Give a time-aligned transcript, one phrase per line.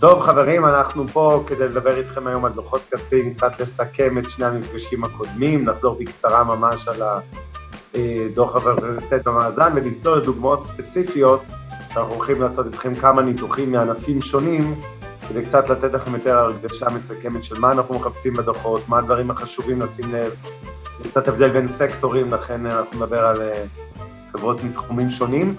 [0.00, 4.46] טוב חברים, אנחנו פה כדי לדבר איתכם היום על דוחות כספיים, קצת לסכם את שני
[4.46, 7.02] המפגשים הקודמים, נחזור בקצרה ממש על
[7.94, 11.42] הדוח הוורסט במאזן ולצלול לדוגמאות ספציפיות.
[11.94, 14.80] שאנחנו הולכים לעשות איתכם כמה ניתוחים מענפים שונים
[15.28, 19.82] כדי קצת לתת לכם יותר הרגשה מסכמת של מה אנחנו מחפשים בדוחות, מה הדברים החשובים
[19.82, 20.34] לשים לב,
[21.00, 23.42] יש קצת הבדל בין סקטורים, לכן אנחנו נדבר על
[24.32, 25.54] חברות מתחומים שונים.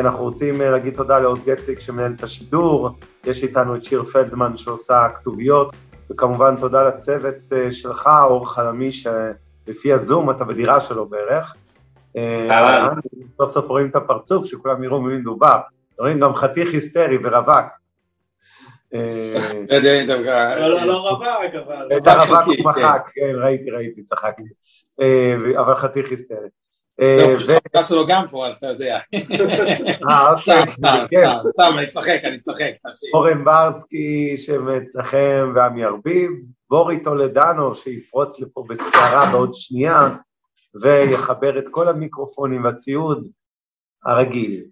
[0.00, 2.90] אנחנו רוצים להגיד תודה לעוז גטליק שמנהל את השידור,
[3.26, 5.72] יש איתנו את שיר פלדמן שעושה כתוביות,
[6.10, 7.34] וכמובן תודה לצוות
[7.70, 11.54] שלך, אור חלמי, שלפי הזום אתה בדירה שלו בערך.
[13.36, 15.58] סוף סוף רואים את הפרצוף, שכולם יראו ממי מדובר.
[15.98, 17.66] רואים גם חתיך היסטרי ורווק.
[18.92, 21.88] לא, לא רווק, אבל...
[21.96, 24.42] את הרווק הוא מחק, כן, ראיתי, ראיתי, צחקתי.
[25.58, 26.48] אבל חתיך היסטרי.
[27.74, 28.98] לא, שלו גם פה, אז אתה יודע.
[30.10, 30.68] אה, אוקיי.
[31.48, 32.72] סתם, אני צוחק, אני צוחק.
[33.14, 36.30] אורן ברסקי שאצלכם ועמי ארביב,
[36.70, 40.08] בורי טולדנו שיפרוץ לפה בסערה בעוד שנייה
[40.82, 43.28] ויחבר את כל המיקרופונים והציוד
[44.06, 44.64] הרגיל.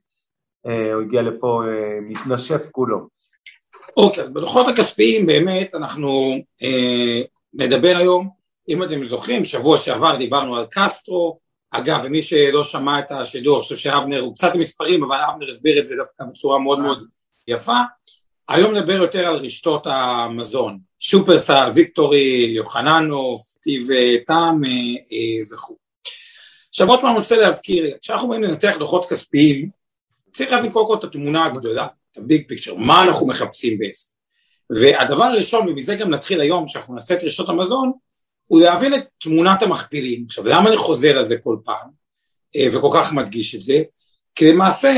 [0.63, 1.63] הוא הגיע לפה
[2.03, 3.09] מתנשף כולו.
[3.97, 6.35] אוקיי, אז בדוחות הכספיים באמת אנחנו
[7.55, 8.29] נדבר היום,
[8.69, 11.44] אם אתם זוכרים, שבוע שעבר דיברנו על קסטרו,
[11.77, 15.79] אגב, ומי שלא שמע את השידור, אני חושב שאבנר, הוא קצת מספרים, אבל אבנר הסביר
[15.79, 16.99] את זה דווקא בצורה מאוד מאוד
[17.49, 17.77] יפה.
[18.49, 23.89] היום נדבר יותר על רשתות המזון, שופרסל, ויקטורי, יוחננוף, טיב
[24.27, 24.63] טעם
[25.53, 25.77] וכו'.
[26.69, 29.69] עכשיו עוד פעם אני רוצה להזכיר, כשאנחנו באים לנתח דוחות כספיים,
[30.33, 34.09] צריך להבין קודם כל את התמונה הגדולה, את הביג פיקצ'ר, מה אנחנו מחפשים בעצם.
[34.71, 37.93] והדבר הראשון, ומזה גם נתחיל היום, כשאנחנו נעשה את רשתות המזון,
[38.55, 40.25] הוא להבין את תמונת המכפילים.
[40.27, 41.89] עכשיו, למה אני חוזר על זה כל פעם,
[42.73, 43.83] וכל כך מדגיש את זה?
[44.35, 44.93] כי למעשה,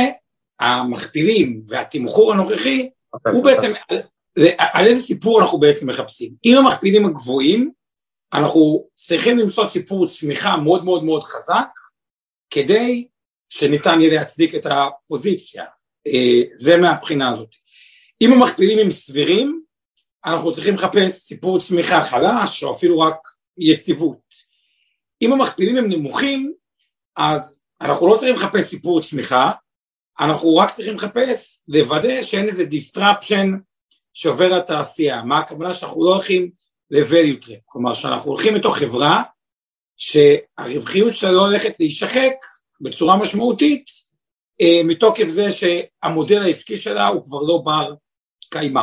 [0.61, 3.45] המכפילים והתמחור הנוכחי, okay, הוא okay.
[3.45, 3.99] בעצם, על,
[4.59, 6.33] על איזה סיפור אנחנו בעצם מחפשים.
[6.45, 7.71] אם המכפילים הגבוהים,
[8.33, 11.69] אנחנו צריכים למצוא סיפור צמיחה מאוד מאוד מאוד חזק,
[12.51, 13.07] כדי
[13.49, 15.65] שניתן יהיה להצדיק את הפוזיציה.
[16.55, 17.55] זה מהבחינה הזאת.
[18.21, 19.63] אם המכפילים הם סבירים,
[20.25, 23.17] אנחנו צריכים לחפש סיפור צמיחה חלש, או אפילו רק
[23.59, 24.35] יציבות.
[25.23, 26.53] אם המכפילים הם נמוכים,
[27.17, 29.51] אז אנחנו לא צריכים לחפש סיפור צמיחה,
[30.21, 33.47] אנחנו רק צריכים לחפש, לוודא שאין איזה disruption
[34.13, 35.23] שעובר לתעשייה.
[35.23, 36.51] מה הכוונה שאנחנו לא הולכים
[36.91, 39.23] ל-value trap, כלומר שאנחנו הולכים לתוך חברה
[39.97, 42.33] שהרווחיות שלה לא הולכת להישחק
[42.81, 43.85] בצורה משמעותית,
[44.61, 47.95] אה, מתוקף זה שהמודל העסקי שלה הוא כבר לא בר
[48.51, 48.83] קיימא.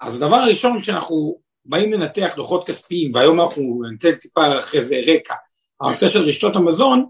[0.00, 5.34] אז הדבר הראשון שאנחנו באים לנתח דוחות כספיים, והיום אנחנו ניתן טיפה אחרי זה רקע,
[5.80, 7.06] הנושא של רשתות המזון,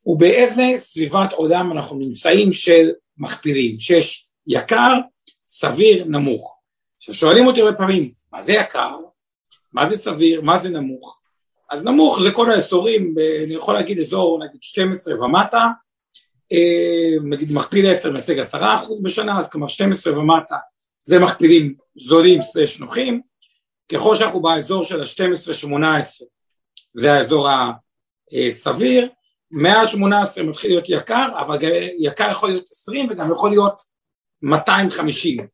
[0.00, 4.94] הוא באיזה סביבת עולם אנחנו נמצאים של מכפילים, שיש יקר,
[5.46, 6.58] סביר, נמוך.
[6.98, 8.96] עכשיו שואלים אותי הרבה פעמים, מה זה יקר?
[9.72, 10.40] מה זה סביר?
[10.40, 11.20] מה זה נמוך?
[11.70, 15.68] אז נמוך זה כל האזורים, אני יכול להגיד אזור נגיד 12 ומטה,
[17.22, 18.54] נגיד מכפיל 10 מייצג 10%
[19.02, 20.56] בשנה, אז כלומר 12 ומטה
[21.02, 23.20] זה מכפילים זולים סלש נוחים,
[23.92, 26.24] ככל שאנחנו באזור של ה-12-18
[26.94, 27.48] זה האזור
[28.48, 29.08] הסביר,
[29.50, 31.58] 118 מתחיל להיות יקר, אבל
[31.98, 33.82] יקר יכול להיות 20 וגם יכול להיות
[34.42, 35.46] 250.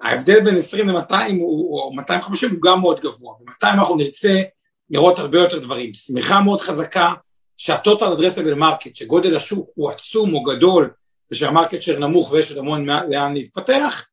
[0.00, 4.42] ההבדל בין 20 ל-200 או 250 הוא גם מאוד גבוה, ב-200 אנחנו נרצה
[4.90, 7.12] לראות הרבה יותר דברים, צמיחה מאוד חזקה,
[7.56, 10.90] שה total addressable market, שגודל השוק הוא עצום או גדול,
[11.30, 14.06] ושה market share נמוך ויש עוד המון לאן להתפתח,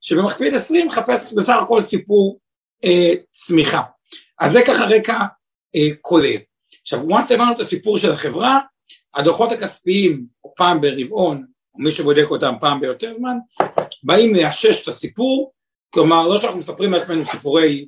[0.00, 2.38] שבמכפיל 20 מחפש בסך הכל סיפור
[2.84, 3.82] אה, צמיחה.
[4.40, 5.18] אז זה ככה רקע
[5.76, 6.36] אה, כולל.
[6.82, 8.60] עכשיו, once הבנו את הסיפור של החברה,
[9.14, 13.36] הדוחות הכספיים, או פעם ברבעון, או מי שבודק אותם פעם ביותר זמן,
[14.02, 15.52] באים לאשש את הסיפור,
[15.90, 17.86] כלומר, לא שאנחנו מספרים לעצמנו סיפורי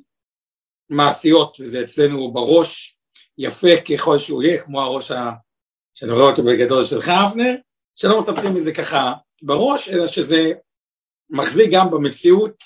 [0.89, 2.99] מעשיות, וזה אצלנו בראש,
[3.37, 5.31] יפה ככל שהוא יהיה, כמו הראש ה...
[5.93, 7.55] שאני רואה אותו בגדול שלך, אבנר,
[7.95, 10.51] שלא מספרים את זה ככה בראש, אלא שזה
[11.29, 12.63] מחזיק גם במציאות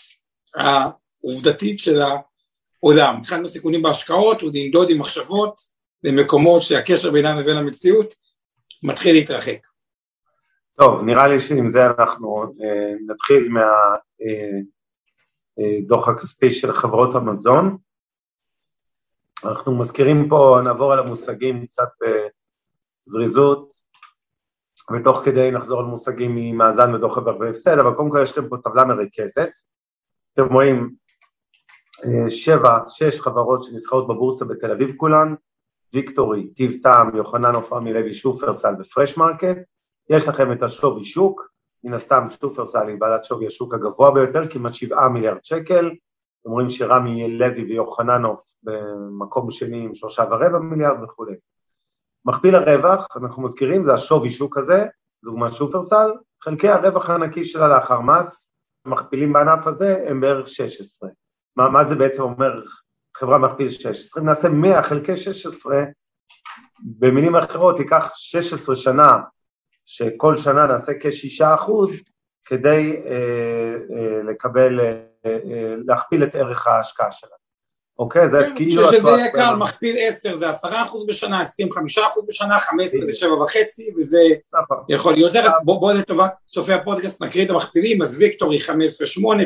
[1.23, 3.21] העובדתית של העולם.
[3.21, 5.55] אחד מהסיכונים בהשקעות הוא לנדוד עם מחשבות
[6.03, 8.13] במקומות שהקשר בינם לבין המציאות
[8.83, 9.59] מתחיל להתרחק.
[10.77, 13.49] טוב, נראה לי שעם זה אנחנו אה, נתחיל
[15.57, 17.77] הדוח הכספי של חברות המזון.
[19.45, 21.87] אנחנו מזכירים פה, נעבור על המושגים קצת
[23.07, 23.73] בזריזות,
[24.93, 28.57] ותוך כדי נחזור על מושגים ממאזן ודוח רווח והפסד, אבל קודם כל יש לכם פה
[28.63, 29.49] טבלה מרכזת.
[30.33, 30.95] אתם רואים
[32.29, 35.35] שבע, שש חברות שנסחרות בבורסה בתל אביב כולן,
[35.93, 39.57] ויקטורי, טיב טעם, יוחננוף, רמי לוי, שופרסל ופרש מרקט.
[40.09, 41.49] יש לכם את השווי שוק,
[41.83, 45.91] מן הסתם שופרסל היא בעלת שווי השוק הגבוה ביותר, כמעט שבעה מיליארד שקל.
[46.45, 51.35] אומרים שרמי לוי ויוחננוף במקום שני עם שלושה ורבע מיליארד וכולי.
[52.25, 54.85] מכפיל הרווח, אנחנו מזכירים, זה השווי שוק הזה,
[55.23, 56.11] דוגמת שופרסל,
[56.43, 58.51] חלקי הרווח הנקי שלה לאחר מס,
[58.85, 61.09] מכפילים בענף הזה הם בערך 16.
[61.59, 62.61] מה, מה זה בעצם אומר
[63.17, 64.21] חברה מכפיל 16?
[64.21, 65.83] אם נעשה 100 חלקי 16,
[66.79, 69.17] במילים אחרות ייקח 16 שנה,
[69.85, 71.91] שכל שנה נעשה כ-6 אחוז,
[72.45, 77.38] כדי אה, אה, לקבל, אה, אה, להכפיל את ערך ההשקעה שלנו.
[77.99, 78.29] אוקיי?
[78.29, 78.91] זה כן, כאילו...
[78.91, 83.33] שזה יהיה קל, מכפיל 10 זה 10 אחוז בשנה, 25 אחוז בשנה, 15 זה 7
[83.33, 84.19] וחצי, וזה
[84.61, 84.77] נכון.
[84.89, 85.33] יכול להיות.
[85.63, 88.71] בואו לטובת צופי הפודקאסט נקריא את המכפילים, אז ויקטורי 15-8,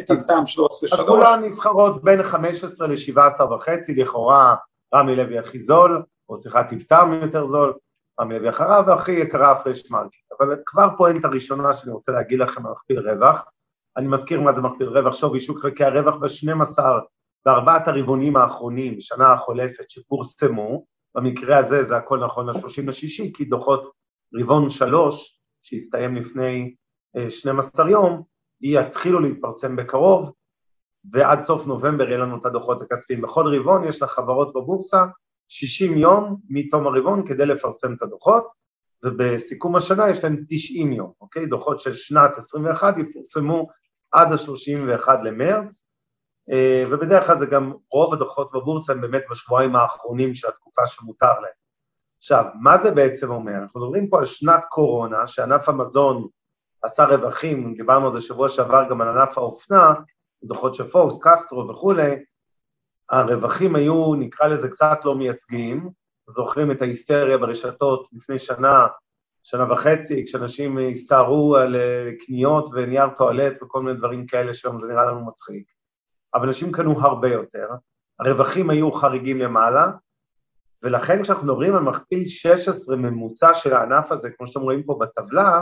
[0.05, 0.43] טיב טעם
[0.89, 0.93] 13-3.
[0.93, 4.55] אז כולן נסחרות בין 15 ל-17 וחצי, לכאורה
[4.95, 7.73] רמי לוי הכי זול, או סליחה, טיב טעם יותר זול,
[8.21, 10.17] רמי לוי אחריו, והכי יקרה פרש מרקט.
[10.39, 13.43] אבל כבר פואנטה ראשונה שאני רוצה להגיד לכם על מכפיל רווח,
[13.97, 16.83] אני מזכיר מה זה מכפיל רווח, שווי שוק חלקי הרווח ב-12
[17.45, 20.85] בארבעת הרבעונים האחרונים, שנה החולפת, שפורסמו,
[21.15, 23.91] במקרה הזה זה הכל נכון ל-30 לשישי, כי דוחות
[24.33, 26.75] רבעון שלוש, שהסתיים לפני
[27.29, 28.23] 12 אה, יום,
[28.61, 30.31] יתחילו להתפרסם בקרוב,
[31.11, 33.21] ועד סוף נובמבר יהיה לנו את הדוחות הכספיים.
[33.21, 35.05] בכל רבעון יש לחברות בבורסה
[35.47, 38.47] 60 יום מתום הרבעון כדי לפרסם את הדוחות,
[39.05, 41.45] ובסיכום השנה יש להם 90 יום, אוקיי?
[41.45, 43.67] דוחות של שנת 21 יפורסמו
[44.11, 45.87] עד ה-31 למרץ,
[46.91, 51.53] ובדרך כלל זה גם רוב הדוחות בבורסה הם באמת בשבועיים האחרונים של התקופה שמותר להם.
[52.17, 53.57] עכשיו, מה זה בעצם אומר?
[53.61, 56.27] אנחנו מדברים פה על שנת קורונה, שענף המזון
[56.83, 59.93] עשה רווחים, דיברנו על זה שבוע שעבר גם על ענף האופנה,
[60.43, 62.23] דוחות של פוקס, קסטרו וכולי,
[63.09, 65.89] הרווחים היו, נקרא לזה, קצת לא מייצגים,
[66.29, 68.87] זוכרים את ההיסטריה ברשתות לפני שנה,
[69.43, 74.87] שנה וחצי, כשאנשים הסתערו על אה, קניות ונייר טואלט וכל מיני דברים כאלה שהיום זה
[74.87, 75.72] נראה לנו מצחיק.
[76.35, 77.69] אבל אנשים קנו הרבה יותר,
[78.19, 79.91] הרווחים היו חריגים למעלה,
[80.83, 85.61] ולכן כשאנחנו מדברים על מכפיל 16 ממוצע של הענף הזה, כמו שאתם רואים פה בטבלה,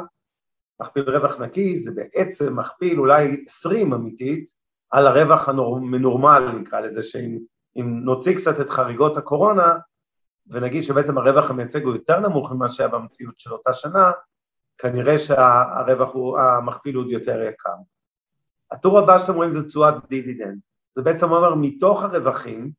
[0.82, 4.50] מכפיל רווח נקי זה בעצם מכפיל אולי 20 אמיתית,
[4.92, 7.40] על הרווח המנורמל נקרא לזה, שאם
[8.04, 9.78] נוציא קצת את חריגות הקורונה,
[10.48, 14.12] ונגיד שבעצם הרווח המייצג הוא יותר נמוך ממה שהיה במציאות של אותה שנה,
[14.78, 17.76] כנראה שהרווח הוא, המכפיל הוא יותר יקר.
[18.72, 20.60] הטור הבא שאתם רואים זה תשואת דיבידנד.
[20.96, 22.72] זה בעצם אומר מתוך הרווחים,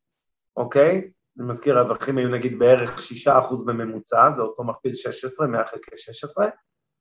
[0.56, 1.10] אוקיי?
[1.38, 3.30] אני מזכיר, הרווחים היו נגיד בערך 6%
[3.66, 6.48] בממוצע, זה אותו מכפיל 16, 100 חלקי 16,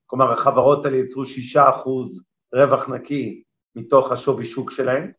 [0.05, 1.27] כלומר החברות האלה יצרו 6%
[2.53, 3.43] רווח נקי
[3.75, 5.11] מתוך השווי שוק שלהם,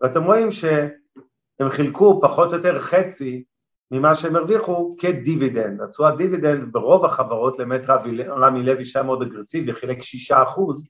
[0.00, 3.44] ואתם רואים שהם חילקו פחות או יותר חצי
[3.90, 5.80] ממה שהם הרוויחו כדיבידנד.
[5.80, 7.82] התשואת דיבידנד ברוב החברות, למעט
[8.28, 10.84] רמי לוי שהיה מאוד אגרסיבי, חילק 6 אחוז,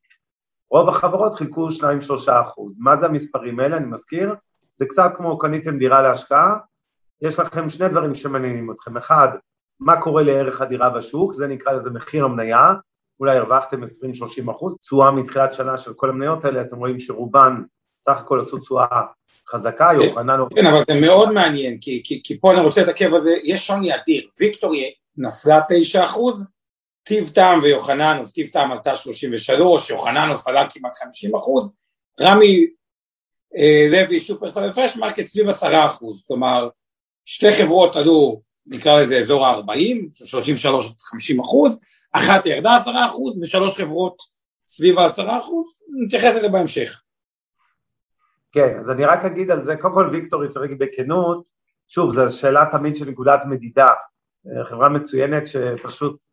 [0.70, 1.82] רוב החברות חילקו 2-3
[2.42, 2.72] אחוז.
[2.78, 3.76] מה זה המספרים האלה?
[3.76, 4.34] אני מזכיר,
[4.78, 6.56] זה קצת כמו קניתם דירה להשקעה,
[7.22, 8.96] יש לכם שני דברים שמעניינים אתכם.
[8.96, 9.28] אחד,
[9.80, 12.74] מה קורה לערך הדירה בשוק, זה נקרא לזה מחיר המניה,
[13.20, 13.86] אולי הרווחתם 20-30
[14.50, 17.62] אחוז, תשואה מתחילת שנה של כל המניות האלה, אתם רואים שרובן
[18.04, 19.02] סך הכל עשו תשואה
[19.48, 20.40] חזקה, יוחנן...
[20.54, 23.66] כן, אבל זה מאוד מעניין, כי, כי, כי פה אני רוצה להתעכב על זה, יש
[23.66, 26.46] שוני אדיר, ויקטורי נפלה 9 אחוז,
[27.08, 31.74] טיב טעם ויוחננוף, טיב טעם עלתה 33, יוחננוף עלה כמעט 50 אחוז,
[32.20, 32.66] רמי
[33.56, 36.68] אה, לוי שופרסל ופרש מרקט סביב 10 אחוז, כלומר
[37.24, 39.96] שתי חברות עלו נקרא לזה אזור ה-40,
[41.38, 41.80] 33-50 אחוז,
[42.12, 44.16] אחת ירדה 10 אחוז ושלוש חברות
[44.66, 45.66] סביב ה-10 אחוז,
[46.04, 47.02] נתייחס לזה בהמשך.
[48.52, 51.44] כן, אז אני רק אגיד על זה, קודם כל ויקטורי צריך להגיד בכנות,
[51.88, 53.88] שוב, זו שאלה תמיד של נקודת מדידה,
[54.46, 56.27] אה, חברה מצוינת שפשוט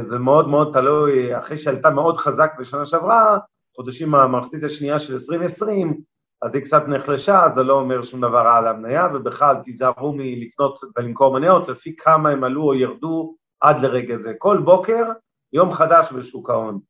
[0.00, 3.38] זה מאוד מאוד תלוי, אחרי שעלתה מאוד חזק בשנה שעברה,
[3.76, 6.00] חודשים המחצית השנייה של 2020,
[6.42, 10.78] אז היא קצת נחלשה, זה לא אומר שום דבר רע על המניה, ובכלל תיזהרו מלקנות
[10.96, 14.32] ולמכור מניות לפי כמה הם עלו או ירדו עד לרגע זה.
[14.38, 15.04] כל בוקר
[15.52, 16.80] יום חדש בשוק ההון,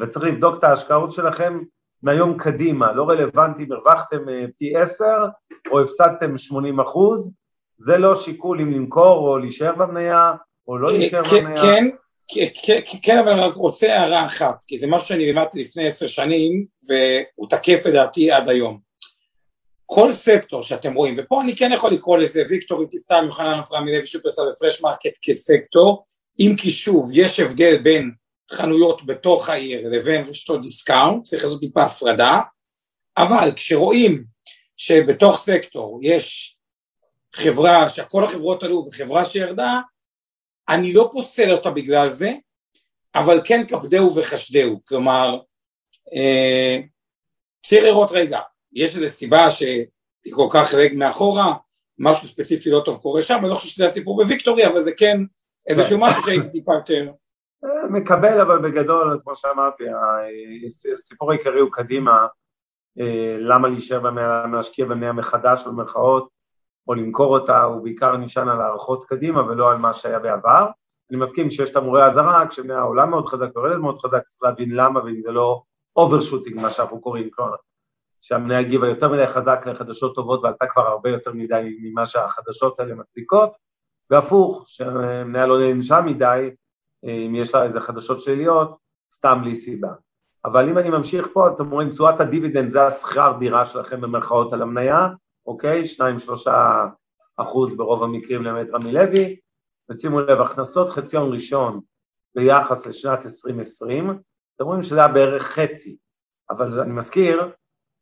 [0.00, 1.60] וצריך לבדוק את ההשקעות שלכם
[2.02, 5.26] מהיום קדימה, לא רלוונטי אם הרווחתם אה, פי עשר
[5.70, 7.34] או הפסדתם 80 אחוז,
[7.76, 10.32] זה לא שיקול אם למכור או להישאר במניה
[10.68, 11.62] או לא להישאר במניה.
[11.62, 11.88] כן,
[13.02, 17.48] כן, אבל רק רוצה הערה אחת, כי זה משהו שאני לימדתי לפני עשר שנים, והוא
[17.48, 18.78] תקף לדעתי עד היום.
[19.86, 23.92] כל סקטור שאתם רואים, ופה אני כן יכול לקרוא לזה ויקטורי, טיב טעם, יוחננוף, רמי
[23.92, 26.04] לוי, שופרסל ופרש מרקט כסקטור,
[26.40, 28.10] אם כי שוב יש הבדל בין
[28.52, 32.40] חנויות בתוך העיר לבין רשתות דיסקאונט, צריך לעשות טיפה הפרדה,
[33.16, 34.24] אבל כשרואים
[34.76, 36.56] שבתוך סקטור יש
[37.34, 39.80] חברה שכל החברות עלו וחברה שירדה,
[40.70, 42.32] אני לא פוסל אותה בגלל זה,
[43.14, 45.40] אבל כן כבדהו וחשדהו, כלומר,
[46.14, 46.78] אה,
[47.66, 48.40] צריך לראות רגע,
[48.72, 49.86] יש איזו סיבה שהיא
[50.30, 51.54] כל כך רגע מאחורה,
[51.98, 55.20] משהו ספציפי לא טוב קורה שם, אני לא חושב שזה הסיפור בוויקטורי, אבל זה כן
[55.66, 57.12] איזשהו משהו שהייתי טיפה יותר...
[57.64, 59.84] אה, מקבל, אבל בגדול, כמו שאמרתי,
[60.92, 62.26] הסיפור העיקרי הוא קדימה,
[63.00, 66.28] אה, למה להישאר במניה, להשקיע במניה מחדש במרכאות,
[66.88, 70.66] או למכור אותה, הוא בעיקר נשען על הערכות קדימה ולא על מה שהיה בעבר.
[71.10, 75.22] אני מסכים שיש תמרורי אזהרה, כשעולה מאוד חזק ויורד מאוד חזק, צריך להבין למה, ואם
[75.22, 75.62] זה לא
[75.96, 77.54] overshooting, מה שאנחנו קוראים, כלומר,
[78.20, 82.94] שהמניה הגיבה יותר מדי חזק לחדשות טובות ועלתה כבר הרבה יותר מדי ממה שהחדשות האלה
[82.94, 83.56] מצדיקות,
[84.10, 86.50] והפוך, שהמניה לא נענשה מדי,
[87.04, 88.76] אם יש לה איזה חדשות שליליות,
[89.12, 89.88] סתם בלי סיבה.
[90.44, 94.52] אבל אם אני ממשיך פה, אז אתם רואים, תשואת הדיבידנד זה השכר דירה שלכם במרכאות
[94.52, 95.08] על המניה,
[95.50, 95.82] אוקיי?
[96.46, 96.50] 2-3
[97.36, 99.36] אחוז ברוב המקרים למטר מלוי,
[99.90, 101.80] ושימו לב, הכנסות חציון ראשון
[102.34, 104.10] ביחס לשנת 2020,
[104.56, 105.96] אתם רואים שזה היה בערך חצי,
[106.50, 107.50] אבל אני מזכיר,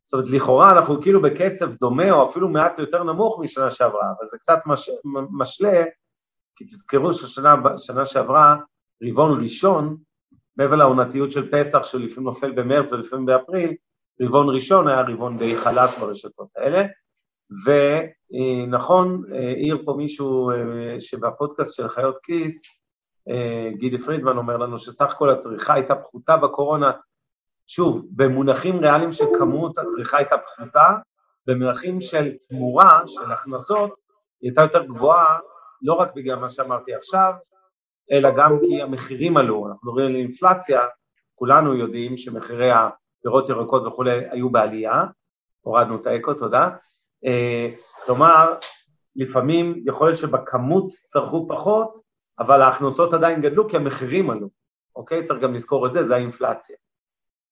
[0.03, 4.27] זאת אומרת, לכאורה אנחנו כאילו בקצב דומה או אפילו מעט יותר נמוך משנה שעברה, אבל
[4.27, 4.91] זה קצת מש,
[5.31, 5.85] משלה,
[6.57, 8.57] כי תזכרו ששנה שעברה,
[9.03, 9.97] רבעון ראשון,
[10.57, 13.75] מעבר לעונתיות של פסח שלפעמים נופל במרץ ולפעמים באפריל,
[14.23, 16.83] רבעון ראשון היה רבעון די חלש ברשתות האלה,
[17.67, 22.63] ונכון, העיר פה מישהו אה, שבפודקאסט של חיות כיס,
[23.29, 26.93] אה, גידי פרידמן אומר לנו שסך הכל הצריכה הייתה פחותה בקורונה,
[27.67, 30.89] שוב, במונחים ריאליים של כמות הצריכה הייתה פחותה,
[31.47, 33.95] במונחים של תמורה, של הכנסות,
[34.41, 35.39] היא הייתה יותר גבוהה,
[35.83, 37.33] לא רק בגלל מה שאמרתי עכשיו,
[38.13, 40.81] אלא גם כי המחירים עלו, אנחנו מדברים על אינפלציה,
[41.35, 45.05] כולנו יודעים שמחירי הפירות ירקות וכולי היו בעלייה,
[45.61, 46.71] הורדנו את האקו, תודה, אה,
[48.07, 48.55] כלומר,
[49.17, 51.99] לפעמים יכול להיות שבכמות צרכו פחות,
[52.39, 54.49] אבל ההכנסות עדיין גדלו כי המחירים עלו,
[54.97, 55.25] אוקיי?
[55.25, 56.77] צריך גם לזכור את זה, זה האינפלציה.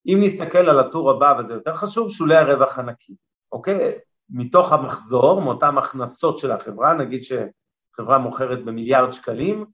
[0.06, 3.14] אם נסתכל על הטור הבא, וזה יותר חשוב, שולי הרווח הנקי,
[3.52, 3.98] אוקיי?
[4.30, 9.64] מתוך המחזור, מאותן הכנסות של החברה, נגיד שחברה מוכרת במיליארד שקלים,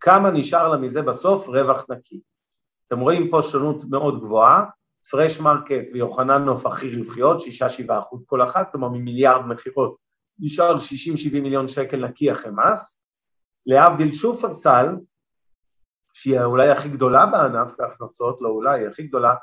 [0.00, 2.20] כמה נשאר לה מזה בסוף רווח נקי.
[2.86, 4.64] אתם רואים פה שונות מאוד גבוהה,
[5.10, 7.42] פרש מרקט ויוחננוף הכי רווחיות, 6-7
[7.98, 9.96] אחוז כל אחת, כלומר ממיליארד מכירות
[10.38, 10.80] נשאר 60-70
[11.32, 13.00] מיליון שקל נקי אחרי מס.
[13.66, 14.86] להבדיל שופרסל,
[16.12, 19.34] שהיא אולי הכי גדולה בענף בהכנסות, לא אולי, היא הכי גדולה,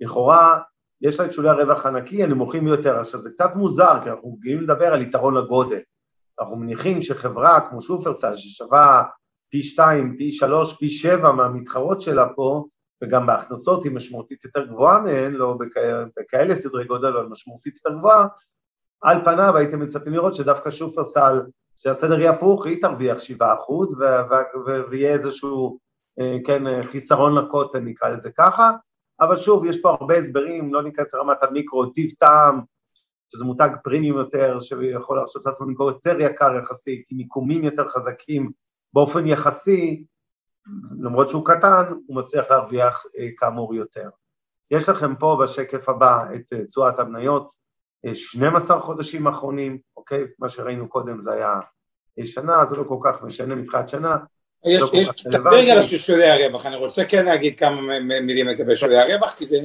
[0.00, 0.60] לכאורה
[1.00, 3.00] יש לה את שולי הרווח הנקי הנמוכים ביותר.
[3.00, 5.80] עכשיו זה קצת מוזר, כי אנחנו מגיעים לדבר על יתרון לגודל.
[6.40, 9.02] אנחנו מניחים שחברה כמו שופרסל, ששווה
[9.50, 12.64] פי 2, פי 3, פי 7 מהמתחרות שלה פה,
[13.02, 17.98] וגם בהכנסות היא משמעותית יותר גבוהה מהן, לא בכאלה, בכאלה סדרי גודל, אבל משמעותית יותר
[17.98, 18.26] גבוהה,
[19.02, 21.40] על פניו הייתם מצפים לראות שדווקא שופרסל,
[21.76, 23.42] שהסדר יהיה הפוך, היא תרוויח 7%
[24.90, 25.78] ויהיה איזשהו,
[26.20, 28.72] אה, כן, חיסרון לקוטן, נקרא לזה ככה,
[29.20, 32.60] אבל שוב, יש פה הרבה הסברים, לא ניכנס לרמת המיקרו, טיב טעם,
[33.32, 38.50] שזה מותג פרימיום יותר, שיכול להרשות לעצמו למכור יותר יקר יחסית, עם מיקומים יותר חזקים
[38.92, 40.04] באופן יחסי,
[41.00, 44.08] למרות שהוא קטן, הוא מצליח להרוויח אה, כאמור יותר.
[44.70, 47.50] יש לכם פה בשקף הבא את אה, תשואת המניות,
[48.14, 50.24] 12 אה, חודשים אחרונים, אוקיי?
[50.38, 51.60] מה שראינו קודם זה היה
[52.24, 54.16] שנה, זה לא כל כך משנה מבחינת שנה.
[54.66, 57.80] יש, לא יש, תדבר רגע על שולי הרווח, אני רוצה כן להגיד כמה
[58.20, 59.56] מילים לגבי שולי הרווח, כי זה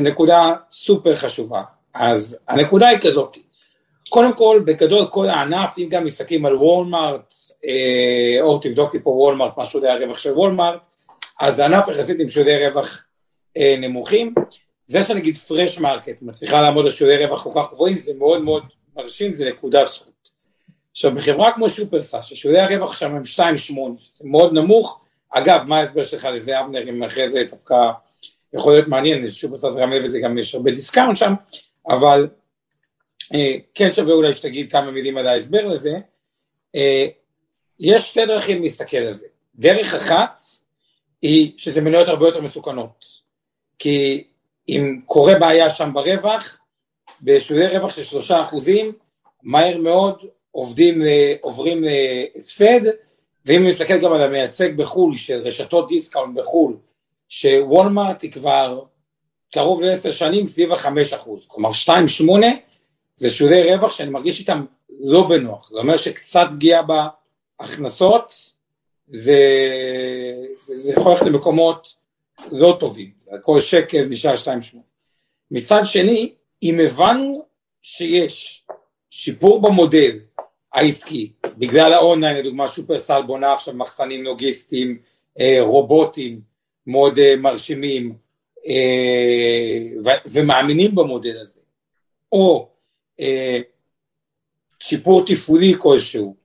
[0.00, 1.62] נקודה סופר חשובה.
[1.94, 3.36] אז הנקודה היא כזאת,
[4.14, 9.10] קודם כל, בגדול כל הענף, אם גם מסתכלים על וולמארט, אה, או תבדוק לי פה
[9.10, 10.80] וולמארט, מה שולי הרווח של וולמארט,
[11.40, 13.04] אז זה ענף יחסית עם שולי רווח
[13.56, 14.34] אה, נמוכים.
[14.86, 18.62] זה שנגיד פרש מרקט מצליחה לעמוד על שולי רווח כל כך גבוהים, זה מאוד מאוד
[18.96, 20.30] מרשים, זה נקודת זכות.
[20.90, 23.40] עכשיו, בחברה כמו שופרסל, ששולי הרווח שם הם 2.8,
[24.18, 27.74] זה מאוד נמוך, אגב, מה ההסבר שלך לזה, אבנר, אם אחרי זה דווקא
[28.52, 31.34] יכול להיות מעניין, שופרסל וגם לב גם יש הרבה דיסקאונט שם,
[31.88, 32.28] אבל
[33.74, 35.98] כן שווה אולי שתגיד כמה מילים על ההסבר לזה,
[36.74, 37.06] אה,
[37.80, 39.26] יש שתי דרכים להסתכל על זה.
[39.54, 40.40] דרך אחת
[41.22, 43.04] היא שזה מניות הרבה יותר מסוכנות,
[43.78, 44.24] כי
[44.68, 46.58] אם קורה בעיה שם ברווח,
[47.22, 48.92] בשולי רווח של שלושה אחוזים,
[49.42, 51.02] מהר מאוד עובדים,
[51.40, 52.80] עוברים להפסד,
[53.44, 56.76] ואם נסתכל גם על המייצג בחו"ל של רשתות דיסקאונט בחו"ל,
[57.28, 58.82] שוולמארט היא כבר
[59.52, 62.48] קרוב לעשר שנים סביב החמש אחוז, כלומר שתיים שמונה
[63.14, 64.64] זה שולי רווח שאני מרגיש איתם
[65.00, 68.54] לא בנוח, זה אומר שקצת פגיעה בהכנסות
[69.08, 69.38] זה,
[70.54, 71.94] זה, זה יכול ללכת למקומות
[72.52, 73.10] לא טובים,
[73.42, 74.86] כל שקל נשאר שתיים שמונה.
[75.50, 77.44] מצד שני, אם הבנו
[77.82, 78.66] שיש
[79.10, 80.18] שיפור במודל
[80.72, 84.98] העסקי, בגלל האונליין, לדוגמה שופרסל בונה עכשיו מחסנים לוגיסטיים,
[85.40, 86.40] אה, רובוטים
[86.86, 88.16] מאוד אה, מרשימים,
[88.66, 91.60] אה, ומאמינים במודל הזה,
[92.32, 92.68] או
[94.80, 96.36] שיפור תפעולי כלשהו,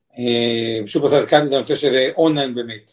[0.85, 2.91] שופרסל הזכרתי את הנושא של אונליין באמת,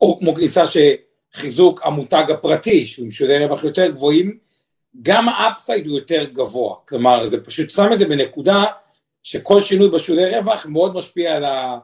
[0.00, 4.38] או כמו כניסה שחיזוק המותג הפרטי, שהוא עם שולי רווח יותר גבוהים,
[5.02, 8.64] גם ה upside הוא יותר גבוה, כלומר זה פשוט שם את זה בנקודה
[9.22, 11.78] שכל שינוי בשולי רווח מאוד משפיע על, ה,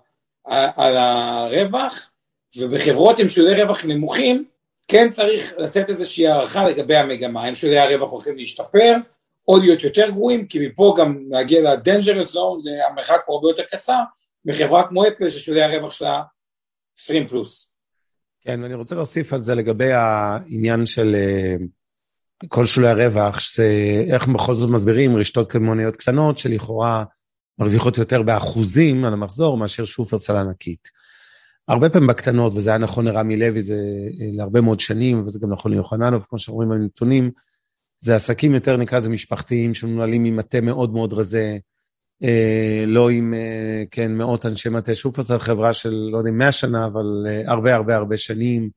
[0.77, 2.11] על הרווח,
[2.57, 4.45] ובחברות עם שולי רווח נמוכים,
[4.89, 8.95] כן צריך לתת איזושהי הערכה לגבי המגמה, האם שולי הרווח הולכים להשתפר,
[9.49, 14.01] או להיות יותר גרועים, כי מפה גם להגיע ל-dangerous זה המרחק הרבה יותר קצר,
[14.45, 16.23] מחברה כמו אפל ששולי הרווח שלה
[16.99, 17.75] 20 פלוס.
[18.41, 21.57] כן, ואני רוצה להוסיף על זה לגבי העניין של אה,
[22.49, 23.69] כל שולי הרווח, שזה
[24.11, 27.05] איך בכל זאת מסבירים רשתות קמעוניות קטנות שלכאורה
[27.59, 30.89] מרוויחות יותר באחוזים על המחזור מאשר שופרסל ענקית.
[31.69, 35.53] הרבה פעמים בקטנות, וזה היה נכון לרמי לוי, זה אה, להרבה מאוד שנים, וזה גם
[35.53, 37.31] נכון ליוחננוב, כמו שאומרים בנתונים,
[38.01, 41.59] זה עסקים יותר, נקרא לזה משפחתיים, שמנוהלים עם מטה מאוד מאוד רזה,
[42.23, 44.95] אה, לא עם, אה, כן, מאות אנשי מטה.
[44.95, 48.71] שופרסל חברה של, לא יודע, מאה שנה, אבל אה, הרבה הרבה הרבה שנים.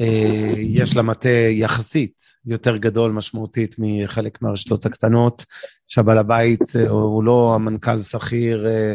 [0.00, 5.44] אה, יש לה מטה יחסית יותר גדול, משמעותית, מחלק מהרשתות הקטנות,
[5.86, 8.94] שהבעל הבית אה, הוא לא המנכ"ל שכיר אה,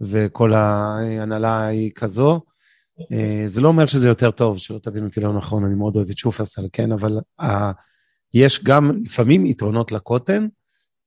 [0.00, 2.40] וכל ההנהלה היא כזו.
[3.46, 6.18] זה לא אומר שזה יותר טוב, שלא תבין אותי לא נכון, אני מאוד אוהב את
[6.18, 7.20] שופרסל, כן, אבל
[8.34, 10.46] יש גם לפעמים יתרונות לקוטן.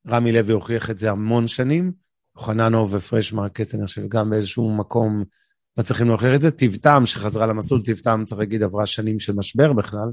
[0.08, 1.92] רמי לוי הוכיח את זה המון שנים,
[2.38, 5.24] חננו ופרש מרקט, אני חושב, גם באיזשהו מקום
[5.78, 6.52] מצליחים להוכיח את זה.
[6.52, 10.12] טיב טעם, שחזרה למסלול, טיב טעם, צריך להגיד, עברה שנים של משבר בכלל,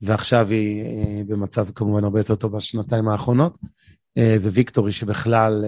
[0.00, 3.58] ועכשיו היא אה, במצב כמובן הרבה יותר טוב בשנתיים האחרונות.
[4.18, 5.64] אה, וויקטורי, שבכלל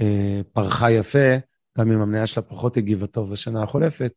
[0.00, 1.36] אה, פרחה יפה,
[1.78, 4.12] גם אם המניה שלה פחות הגיבה טוב בשנה החולפת,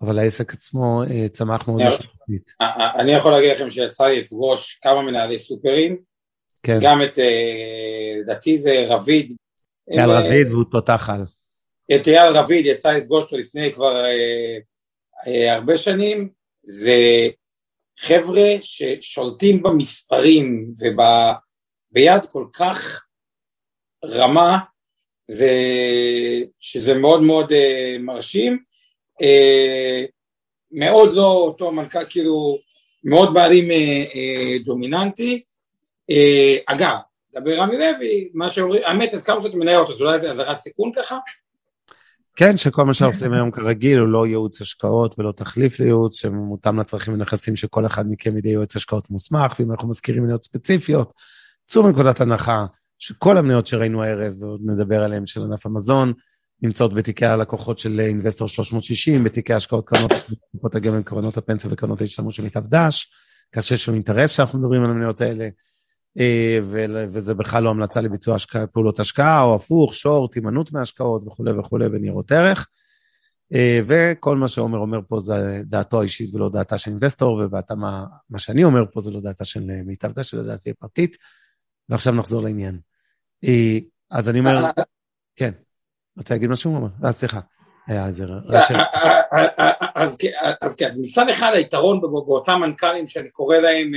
[0.00, 2.52] אבל העסק עצמו צמח מאוד משמעותית.
[3.00, 5.96] אני יכול להגיד לכם שיצא לי לפגוש כמה מנהלי סופרים,
[6.62, 6.78] כן.
[6.82, 7.18] גם את,
[8.20, 9.36] לדעתי זה רביד.
[9.90, 11.22] אייל רביד והוא תותח על.
[11.94, 14.58] את אייל רביד יצא לפגוש אותו לפני כבר אה,
[15.26, 16.28] אה, הרבה שנים,
[16.62, 17.28] זה
[17.98, 23.04] חבר'ה ששולטים במספרים וביד כל כך
[24.04, 24.58] רמה,
[25.30, 25.50] זה,
[26.58, 28.67] שזה מאוד מאוד אה, מרשים, אה,
[30.72, 32.58] מאוד לא אותו מנכ"ל, כאילו,
[33.04, 35.42] מאוד בעלים אה, אה, דומיננטי,
[36.10, 36.96] אה, אגב,
[37.34, 41.18] לגבי רמי לוי, מה שאומרים, האמת הזכרנו קצת מניות, אז אולי זה אזהרת סיכון ככה,
[42.38, 46.80] כן, שכל מה שאנחנו עושים היום כרגיל הוא לא ייעוץ השקעות ולא תחליף לייעוץ, שמותאם
[46.80, 51.12] לצרכים ונכסים שכל אחד מכם ידי יועץ השקעות מוסמך, ואם אנחנו מזכירים מניות ספציפיות,
[51.64, 52.66] צאו מנקודת הנחה
[52.98, 56.12] שכל המניות שראינו הערב, ועוד נדבר עליהן, של ענף המזון,
[56.62, 60.12] נמצאות בתיקי הלקוחות של אינבסטור 360, בתיקי השקעות קרנות,
[60.52, 63.10] קופות הגמל, קרנות הפנסיה וקרנות ההשתלמות של מיטב דש,
[63.52, 65.48] כך שיש לנו אינטרס שאנחנו מדברים על המניות האלה.
[66.18, 66.58] אה,
[67.10, 71.88] וזה בכלל לא המלצה לביצוע השקעה, פעולות השקעה, או הפוך, שורט, הימנעות מהשקעות וכולי וכולי
[71.88, 72.66] בניירות ערך.
[73.54, 78.38] אה, וכל מה שעומר אומר פה זה דעתו האישית ולא דעתה של אינבסטור, ובהתאמה, מה
[78.38, 81.16] שאני אומר פה זה לא דעתה של מיטב דש, זה דעתי הפרטית.
[81.88, 82.78] ועכשיו נחזור לעניין.
[83.44, 83.78] אה,
[84.10, 84.70] אז אני אומר,
[85.36, 85.52] כן,
[86.18, 86.88] רוצה להגיד משהו?
[87.04, 87.40] אה, סליחה.
[87.86, 88.74] היה איזה רשת.
[89.94, 90.16] אז
[90.76, 93.92] כן, אז מצד אחד היתרון באותם מנכ"לים שאני קורא להם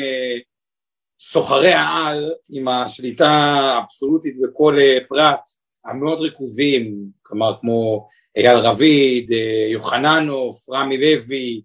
[1.24, 5.40] סוחרי העל עם השליטה האבסולוטית בכל אה, פרט,
[5.86, 8.08] המאוד ריכוזיים, כלומר כמו
[8.38, 11.62] אייל רביד, אה, יוחננוף, רמי לוי,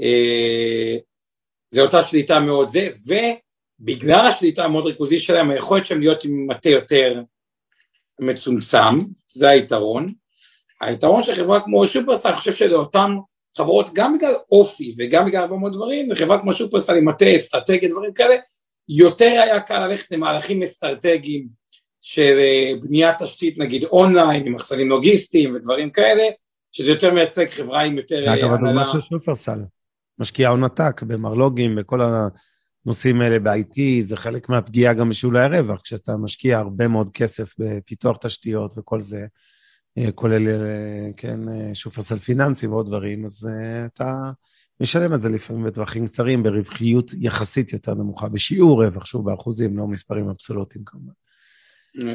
[0.00, 0.96] אה,
[1.68, 6.68] זה אותה שליטה מאוד זה, ובגלל השליטה המאוד ריכוזית שלהם, היכולת שלהם להיות עם מטה
[6.68, 7.22] יותר
[8.20, 8.98] מצומצם,
[9.28, 10.12] זה היתרון.
[10.80, 13.10] היתרון של חברה כמו שופרסל, אני חושב שלאותן
[13.56, 17.88] חברות, גם בגלל אופי וגם בגלל הרבה מאוד דברים, וחברה כמו שופרסל עם מטה אסטרטגיה,
[17.88, 18.34] דברים כאלה,
[18.88, 21.48] יותר היה קל ללכת למהלכים אסטרטגיים
[22.00, 26.22] של אה, בניית תשתית נגיד אונליין עם מחסנים לוגיסטיים ודברים כאלה,
[26.72, 28.34] שזה יותר מייצג חברה עם יותר.
[28.34, 29.58] אגב, הדוגמה של שופרסל,
[30.18, 32.00] משקיע הון עתק במרלוגים, בכל
[32.86, 38.16] הנושאים האלה ב-IT, זה חלק מהפגיעה גם בשולי הרווח, כשאתה משקיע הרבה מאוד כסף בפיתוח
[38.16, 39.26] תשתיות וכל זה,
[40.14, 40.48] כולל,
[41.16, 41.40] כן,
[41.74, 43.48] שופרסל פיננסי ועוד דברים, אז
[43.86, 44.30] אתה
[44.80, 49.86] משלם את זה לפעמים בטווחים קצרים, ברווחיות יחסית יותר נמוכה, בשיעור רווח, שוב, באחוזים, לא
[49.86, 51.12] מספרים אבסולוטיים כמובן.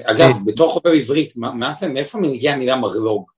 [0.04, 1.34] אגב, בתור חובב עברית,
[1.94, 3.32] מאיפה מגיעה המילה מרלוג?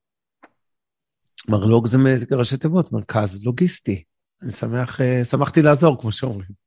[1.49, 1.97] מרלוג זה
[2.31, 4.03] ראשי תיבות, מרכז לוגיסטי.
[4.41, 6.63] אני שמח, שמחתי לעזור, כמו שאומרים.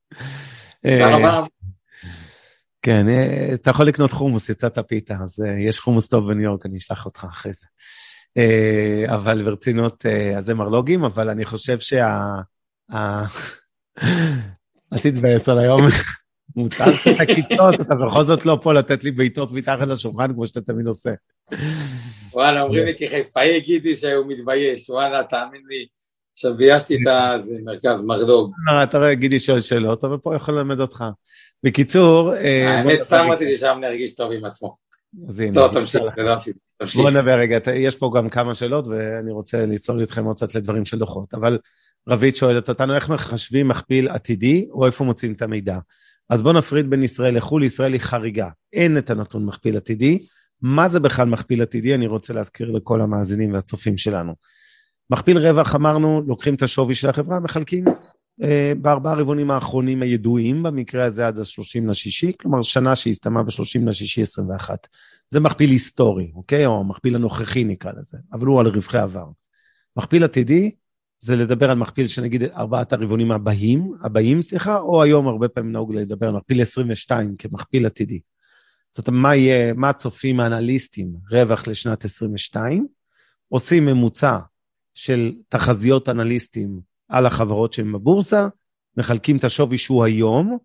[0.85, 1.45] רבה.
[2.87, 6.67] כן, אה, אתה יכול לקנות חומוס, יצאת פיתה, אז אה, יש חומוס טוב בניו יורק,
[6.67, 7.67] אני אשלח אותך אחרי זה.
[8.37, 12.19] אה, אבל ברצינות, אז זה מרלוגים, אבל אני חושב שה...
[14.93, 15.81] אל תתבאס על היום,
[16.57, 20.61] מותר את הכיתות, אתה בכל זאת לא פה לתת לי בעיטות מתחת לשולחן כמו שאתה
[20.61, 21.11] תמיד עושה.
[22.33, 25.87] וואלה, אומרים לי כחיפאי גידי שהוא מתבייש, וואלה, תאמין לי.
[26.37, 28.53] עכשיו ביישתי את המרכז מרדוג.
[28.66, 31.05] לא, אתה רואה, גידי שואל שאלות, אבל פה יכול ללמד אותך.
[31.64, 32.35] בקיצור...
[32.35, 34.77] אה, האמת, סתם רציתי שם להרגיש טוב עם עצמו.
[35.29, 35.61] אז הנה.
[35.61, 36.59] לא, תמשיך, לא עשיתי.
[36.96, 40.85] בוא נדבר רגע, יש פה גם כמה שאלות, ואני רוצה לצלול איתכם עוד קצת לדברים
[40.85, 41.35] של דוחות.
[41.35, 41.59] אבל
[42.09, 45.79] רבית שואלת אותנו, איך מחשבים מכפיל עתידי, או איפה מוצאים את המידע?
[46.31, 48.49] אז בואו נפריד בין ישראל לחו"ל, ישראל היא חריגה.
[48.72, 50.27] אין את הנתון מכפיל עתידי.
[50.62, 51.94] מה זה בכלל מכפיל עתידי?
[51.94, 54.33] אני רוצה להזכיר לכל המאזינים והצופים שלנו.
[55.11, 57.85] מכפיל רווח, אמרנו, לוקחים את השווי של החברה, מחלקים
[58.42, 64.23] אה, בארבעה רבעונים האחרונים הידועים, במקרה הזה עד ה-30 לשישי, כלומר שנה שהסתיימה ב-30 לשישי
[64.23, 64.87] 21.
[65.31, 66.66] זה מכפיל היסטורי, אוקיי?
[66.66, 69.27] או המכפיל הנוכחי נקרא לזה, אבל הוא על רווחי עבר.
[69.97, 70.71] מכפיל עתידי
[71.19, 75.95] זה לדבר על מכפיל שנגיד ארבעת הרבעונים הבאים, הבאים, סליחה, או היום הרבה פעמים נהוג
[75.95, 78.21] לדבר על מכפיל 22 כמכפיל עתידי.
[78.90, 82.87] זאת אומרת, מה יהיה, מה צופים האנליסטים רווח לשנת 22?
[83.49, 84.38] עושים ממוצע
[84.96, 88.48] של תחזיות אנליסטים על החברות שהן בבורסה,
[88.96, 90.59] מחלקים את השווי שהוא היום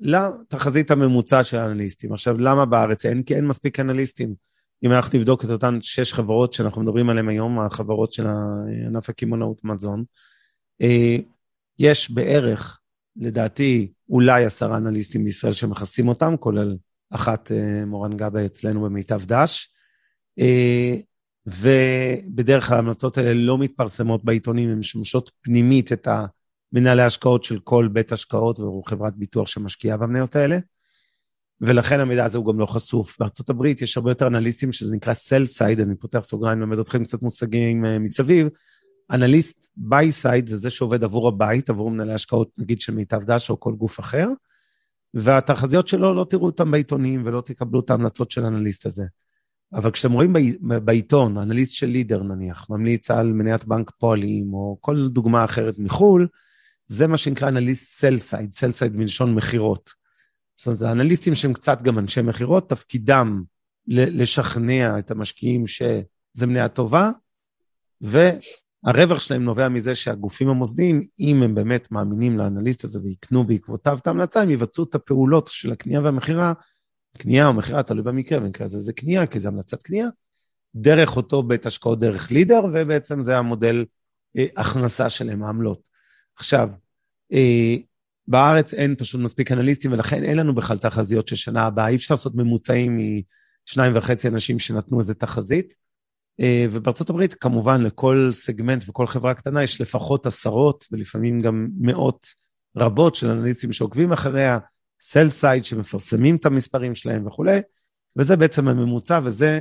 [0.00, 2.12] לתחזית הממוצע של האנליסטים.
[2.12, 3.22] עכשיו, למה בארץ אין?
[3.22, 4.34] כי אין מספיק אנליסטים.
[4.84, 8.26] אם אנחנו נבדוק את אותן שש חברות שאנחנו מדברים עליהן היום, החברות של
[8.86, 10.04] ענף הקמעונאות מזון,
[10.82, 11.16] אה,
[11.78, 12.80] יש בערך,
[13.16, 16.76] לדעתי, אולי עשרה אנליסטים בישראל שמכסים אותם, כולל
[17.10, 19.68] אחת אה, מורן גבה אצלנו במיטב דש.
[21.48, 21.52] אה,
[22.26, 26.08] ובדרך כלל ההמלצות האלה לא מתפרסמות בעיתונים, הן משמשות פנימית את
[26.72, 30.58] מנהלי ההשקעות של כל בית השקעות או חברת ביטוח שמשקיעה במניות האלה,
[31.60, 33.16] ולכן המידע הזה הוא גם לא חשוף.
[33.20, 37.04] בארצות הברית יש הרבה יותר אנליסטים שזה נקרא sell side, אני פותח סוגריים, לומד אתכם
[37.04, 38.48] קצת מושגים uh, מסביב.
[39.10, 43.50] אנליסט buy side זה זה שעובד עבור הבית, עבור מנהלי השקעות נגיד של מיטב דש
[43.50, 44.28] או כל גוף אחר,
[45.14, 49.04] והתחזיות שלו לא תראו אותם בעיתונים ולא תקבלו את ההמלצות של האנליסט הזה.
[49.72, 50.32] אבל כשאתם רואים
[50.84, 56.28] בעיתון, אנליסט של לידר נניח, ממליץ על מניית בנק פועלים, או כל דוגמה אחרת מחו"ל,
[56.86, 59.90] זה מה שנקרא אנליסט sell side, sell side מלשון מכירות.
[60.56, 63.42] זאת אומרת, האנליסטים שהם קצת גם אנשי מכירות, תפקידם
[63.88, 67.10] לשכנע את המשקיעים שזה מניה טובה,
[68.00, 74.06] והרווח שלהם נובע מזה שהגופים המוסדיים, אם הם באמת מאמינים לאנליסט הזה ויקנו בעקבותיו את
[74.06, 76.52] ההמלצה, הם יבצעו את הפעולות של הקנייה והמכירה
[77.16, 80.06] קנייה או מכירה, תלוי במקרה, במקרה הזה זה קנייה, כי זה המלצת קנייה,
[80.74, 83.84] דרך אותו בית השקעות דרך לידר, ובעצם זה המודל
[84.36, 85.88] אה, הכנסה שלהם, העמלות.
[86.36, 86.68] עכשיו,
[87.32, 87.76] אה,
[88.28, 91.88] בארץ אין פשוט מספיק אנליסטים, ולכן אין לנו בכלל תחזיות של שנה הבאה.
[91.88, 92.98] אי אפשר לעשות ממוצעים
[93.68, 95.74] משניים וחצי אנשים שנתנו איזה תחזית.
[96.40, 102.26] אה, ובארצות הברית, כמובן, לכל סגמנט וכל חברה קטנה יש לפחות עשרות, ולפעמים גם מאות
[102.76, 104.58] רבות של אנליסטים שעוקבים אחריה,
[105.00, 107.60] סל סייד שמפרסמים את המספרים שלהם וכולי,
[108.16, 109.60] וזה בעצם הממוצע, וזה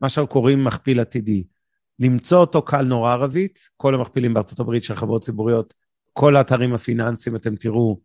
[0.00, 1.44] מה שאנחנו קוראים מכפיל עתידי.
[1.98, 5.74] למצוא אותו קל נורא ערבית, כל המכפילים בארצות הברית של חברות ציבוריות,
[6.12, 8.00] כל האתרים הפיננסיים, אתם תראו,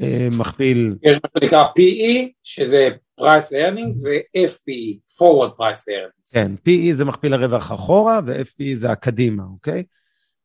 [0.00, 0.96] אה, מכפיל...
[1.02, 2.88] יש מה שנקרא PE, שזה
[3.20, 6.34] price earnings, ו-FPE, forward price earnings.
[6.34, 9.82] כן, PE זה מכפיל הרווח אחורה, ו-FPE זה הקדימה, אוקיי?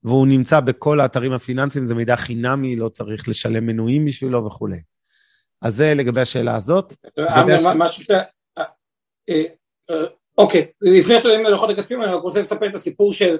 [0.04, 4.80] והוא נמצא בכל האתרים הפיננסיים, זה מידע חינמי, לא צריך לשלם מנויים בשבילו וכולי.
[5.64, 6.94] אז זה לגבי השאלה הזאת.
[9.30, 9.44] אה,
[9.90, 10.06] אה,
[10.38, 13.38] אוקיי, לפני שאתם ללוחות הכספים, אני רק רוצה לספר את הסיפור של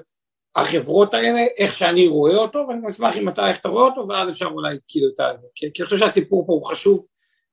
[0.56, 4.30] החברות האלה, איך שאני רואה אותו, ואני אשמח אם אתה, איך אתה רואה אותו, ואז
[4.30, 5.46] אפשר אולי כאילו את זה.
[5.54, 7.06] כי אני חושב שהסיפור פה הוא חשוב,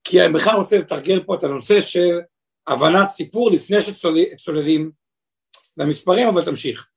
[0.03, 2.19] כי אני בכלל רוצה לתרגל פה את הנושא של
[2.67, 4.91] הבנת סיפור לפני שצוללים
[5.77, 6.87] למספרים, אבל תמשיך.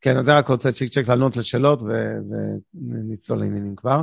[0.00, 1.80] כן, אז אני רק רוצה צ'יק צ'ק לענות לשאלות
[2.74, 4.00] ונצלול לעניינים כבר.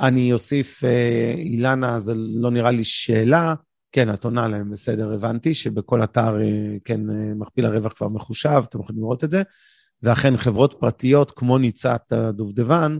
[0.00, 3.54] אני אוסיף, אה, אילנה, זה לא נראה לי שאלה.
[3.92, 8.62] כן, את עונה להם, בסדר, הבנתי שבכל אתר, אה, כן, אה, מכפיל הרווח כבר מחושב,
[8.68, 9.42] אתם יכולים לראות את זה.
[10.02, 12.98] ואכן, חברות פרטיות כמו ניצת הדובדבן,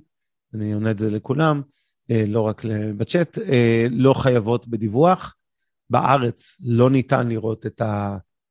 [0.54, 1.62] אני עונה את זה לכולם,
[2.08, 2.62] לא רק
[2.96, 3.38] בצ'אט,
[3.90, 5.34] לא חייבות בדיווח.
[5.90, 7.82] בארץ לא ניתן לראות את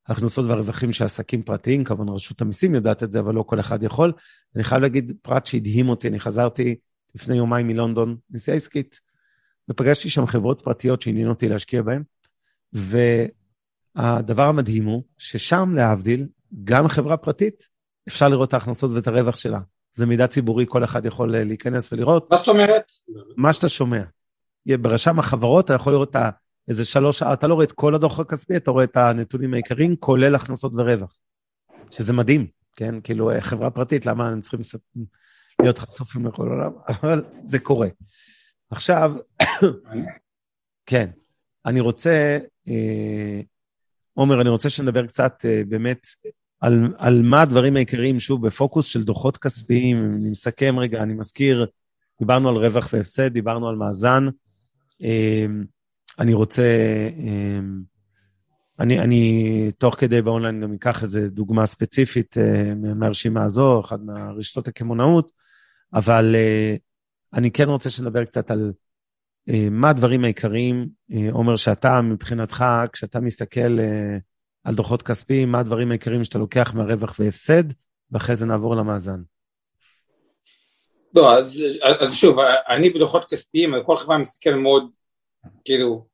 [0.07, 3.83] ההכנסות והרווחים של עסקים פרטיים, כמובן רשות המיסים יודעת את זה, אבל לא כל אחד
[3.83, 4.13] יכול.
[4.55, 6.75] אני חייב להגיד פרט שהדהים אותי, אני חזרתי
[7.15, 8.99] לפני יומיים מלונדון, נסיעה עסקית,
[9.69, 12.03] ופגשתי שם חברות פרטיות שעניין אותי להשקיע בהן,
[12.73, 16.27] והדבר המדהים הוא ששם, להבדיל,
[16.63, 17.67] גם חברה פרטית,
[18.07, 19.59] אפשר לראות את ההכנסות ואת הרווח שלה.
[19.93, 22.31] זה מידע ציבורי, כל אחד יכול אה, להיכנס ולראות.
[22.31, 22.83] מה זאת אומרת?
[23.37, 24.03] מה שאתה שומע.
[24.65, 26.15] ברשם החברות אתה יכול לראות
[26.67, 30.35] איזה שלוש, אתה לא רואה את כל הדוח הכספי, אתה רואה את הנתונים העיקריים, כולל
[30.35, 31.19] הכנסות ורווח.
[31.91, 32.95] שזה מדהים, כן?
[33.03, 34.59] כאילו, אה, חברה פרטית, למה הם צריכים
[35.61, 36.71] להיות חשופים לכל העולם?
[37.01, 37.87] אבל זה קורה.
[38.69, 39.13] עכשיו,
[40.89, 41.09] כן,
[41.65, 43.41] אני רוצה, אה,
[44.13, 46.07] עומר, אני רוצה שנדבר קצת באמת
[46.61, 51.65] על, על מה הדברים העיקריים, שוב, בפוקוס של דוחות כספיים, אני מסכם רגע, אני מזכיר,
[52.19, 54.25] דיברנו על רווח והפסד, דיברנו על מאזן.
[55.01, 55.63] אמ,
[56.19, 56.63] אני רוצה,
[57.17, 57.81] אמ,
[58.79, 64.67] אני, אני תוך כדי באונליין גם אקח איזו דוגמה ספציפית אה, מהרשימה הזו, אחת מהרשתות
[64.67, 65.31] הקמעונאות,
[65.93, 66.75] אבל אה,
[67.33, 68.73] אני כן רוצה שנדבר קצת על
[69.49, 70.87] אה, מה הדברים העיקריים,
[71.31, 73.79] עומר, שאתה מבחינתך, כשאתה מסתכל
[74.63, 77.63] על דוחות כספיים, מה הדברים העיקריים שאתה לוקח מהרווח והפסד,
[78.11, 79.21] ואחרי זה נעבור למאזן.
[81.15, 81.63] לא, אז,
[81.99, 82.37] אז שוב,
[82.69, 84.89] אני בדוחות כספיים, כל חברה מסתכל מאוד,
[85.63, 86.07] כאילו,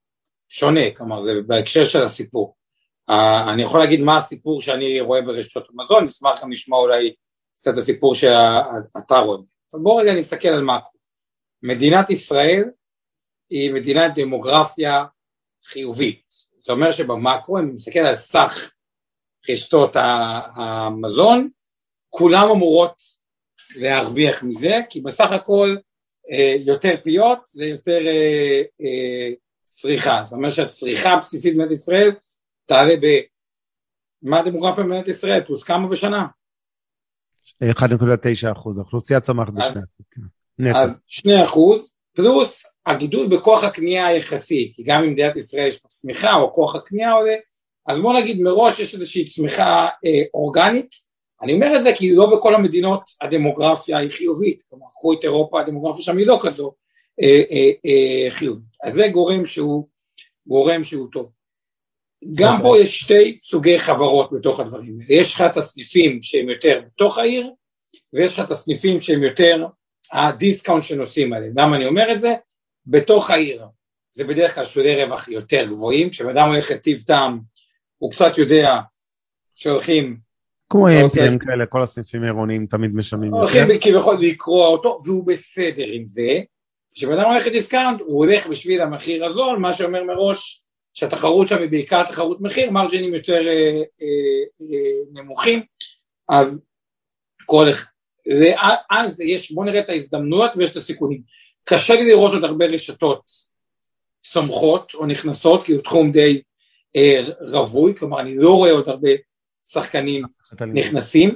[0.50, 2.58] שונה, כלומר, זה בהקשר של הסיפור.
[3.10, 3.14] Uh,
[3.54, 7.14] אני יכול להגיד מה הסיפור שאני רואה ברשתות המזון, נשמח גם לשמוע אולי
[7.54, 9.38] קצת הסיפור שאתה רואה.
[9.74, 11.00] אז בואו רגע נסתכל על מאקרו.
[11.64, 12.64] מדינת ישראל
[13.50, 15.06] היא מדינת דמוגרפיה
[15.64, 16.24] חיובית.
[16.58, 18.72] זה אומר שבמאקרו, אם נסתכל על סך
[19.50, 19.96] רשתות
[20.56, 21.50] המזון,
[22.10, 23.02] כולם אמורות
[23.76, 25.76] להרוויח מזה, כי בסך הכל
[26.32, 29.30] אה, יותר פיות זה יותר אה, אה,
[29.64, 32.12] צריכה, זאת אומרת שהצריכה הבסיסית במדינת ישראל
[32.66, 33.06] תעלה ב...
[34.22, 35.44] מה הדמוגרפיה במדינת ישראל?
[35.46, 36.26] פלוס כמה בשנה?
[37.64, 40.90] 1.9 אחוז, האוכלוסייה צומחת בשני אחוז.
[40.90, 46.36] אז 2 אחוז, פלוס הגידול בכוח הקנייה היחסי, כי גם אם מדינת ישראל יש צמיחה
[46.36, 47.36] או כוח הקנייה עולה,
[47.88, 50.90] אז בוא נגיד מראש יש איזושהי צמיחה אה, אורגנית,
[51.42, 55.62] אני אומר את זה כי לא בכל המדינות הדמוגרפיה היא חיובית, כלומר קחו את אירופה
[55.62, 56.74] הדמוגרפיה שם היא לא כזו
[57.22, 59.88] אה, אה, אה, חיובית, אז זה גורם שהוא,
[60.48, 61.32] גורם שהוא טוב.
[62.34, 66.82] גם פה יש שתי סוגי חברות בתוך הדברים האלה, יש לך את הסניפים שהם יותר
[66.86, 67.52] בתוך העיר,
[68.14, 69.66] ויש לך את הסניפים שהם יותר
[70.12, 71.54] הדיסקאונט שנוסעים עליהם.
[71.58, 72.34] למה אני אומר את זה?
[72.86, 73.66] בתוך העיר
[74.12, 77.40] זה בדרך כלל שולי רווח יותר גבוהים, כשאדם הולך לטיב טעם
[77.98, 78.80] הוא קצת יודע
[79.56, 80.18] שהולכים...
[80.70, 83.40] כמו AM:PM כאלה, כל הסניפים העירוניים תמיד משלמים יותר.
[83.40, 86.40] הולכים כביכול לקרוע אותו, והוא בסדר עם זה.
[86.96, 90.64] כשבן אדם הולך לדיסקאונט, הוא הולך בשביל המחיר הזול, מה שאומר מראש
[90.98, 95.62] שהתחרות שם היא בעיקר תחרות מחיר, מרג'ינים יותר אה, אה, אה, נמוכים,
[96.30, 96.60] אז
[97.46, 97.86] כל אחד,
[98.92, 101.22] אז יש, בואו נראה את ההזדמנויות ויש את הסיכונים.
[101.64, 103.32] קשה לי לראות עוד הרבה רשתות
[104.22, 106.42] צומחות או נכנסות, כי הוא תחום די
[106.96, 109.10] אה, רווי, כלומר אני לא רואה עוד הרבה
[109.66, 110.26] שחקנים
[110.74, 111.36] נכנסים.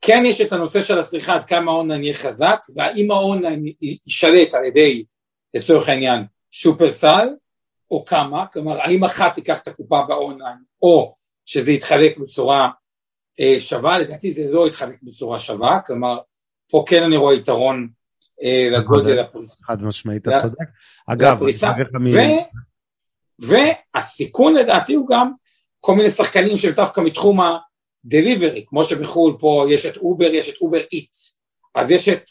[0.00, 4.64] כן יש את הנושא של הצריכה, עד כמה האונליין יהיה חזק, והאם האונליין יישלט על
[4.64, 5.04] ידי,
[5.54, 7.28] לצורך העניין, שופרסל,
[7.92, 12.68] או כמה, כלומר האם אחת תיקח את הקופה באונליין, או שזה יתחלק בצורה
[13.40, 16.18] אה, שווה, לדעתי זה לא יתחלק בצורה שווה, כלומר
[16.70, 17.88] פה כן אני רואה יתרון
[18.42, 19.64] אה, לגודל הפריסה.
[19.64, 20.64] חד משמעית, אתה צודק.
[21.06, 21.42] אגב,
[23.38, 25.32] והסיכון לדעתי הוא גם
[25.80, 27.38] כל מיני שחקנים שהם דווקא מתחום
[28.04, 31.40] ה delivery, כמו שבחו"ל פה יש את אובר, יש את אובר איטס,
[31.74, 32.24] אז יש את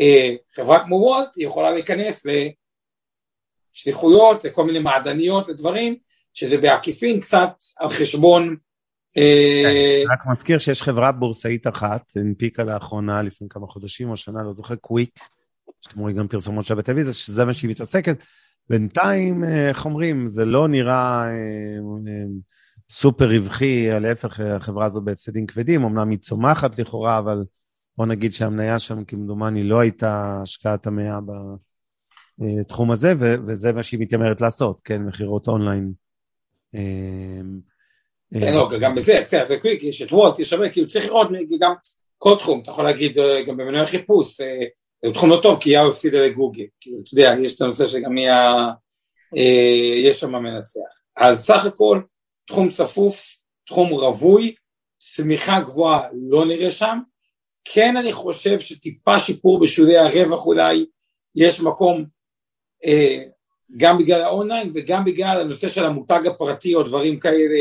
[0.00, 2.26] אה, חברה כמו וולט, היא יכולה להיכנס
[3.74, 5.96] לשליחויות, לכל מיני מעדניות, לדברים,
[6.34, 8.56] שזה בעקיפין קצת על חשבון
[9.16, 14.42] אה, כן, רק מזכיר שיש חברה בורסאית אחת, הנפיקה לאחרונה, לפני כמה חודשים או שנה,
[14.42, 15.18] לא זוכר, קוויק,
[15.80, 18.16] שאתם רואים גם פרסומות שלה בטלוויזיה, שזה מה שהיא מתעסקת.
[18.70, 22.24] בינתיים, אה, איך אומרים, זה לא נראה אה,
[22.90, 27.44] סופר רווחי, להפך, החברה הזו בהפסדים כבדים, אמנם היא צומחת לכאורה, אבל
[27.96, 31.18] בוא נגיד שהמניה שם, כמדומני, לא הייתה השקעת המאה
[32.40, 33.14] בתחום הזה,
[33.46, 35.92] וזה מה שהיא מתיימרת לעשות, כן, מכירות אונליין.
[38.34, 41.28] כן, לא, גם בזה, בסדר, זה קוויק, יש את וולט, יש הרבה, כאילו צריך לראות
[41.60, 41.74] גם
[42.18, 44.64] כל תחום, אתה יכול להגיד אה, גם במנועי חיפוש, אה,
[45.04, 48.18] הוא תחום לא טוב כי יאו הפסידה לגוגל, כאילו, אתה יודע, יש את הנושא שגם
[48.18, 48.68] יהיה,
[49.36, 50.80] אה, יש שם מנצח.
[51.16, 52.00] אז סך הכל,
[52.46, 54.54] תחום צפוף, תחום רווי,
[54.98, 56.98] צמיחה גבוהה לא נראה שם,
[57.64, 60.86] כן אני חושב שטיפה שיפור בשולי הרווח אולי,
[61.34, 62.04] יש מקום
[63.76, 67.60] גם בגלל האונליין וגם בגלל הנושא של המותג הפרטי או דברים כאלה,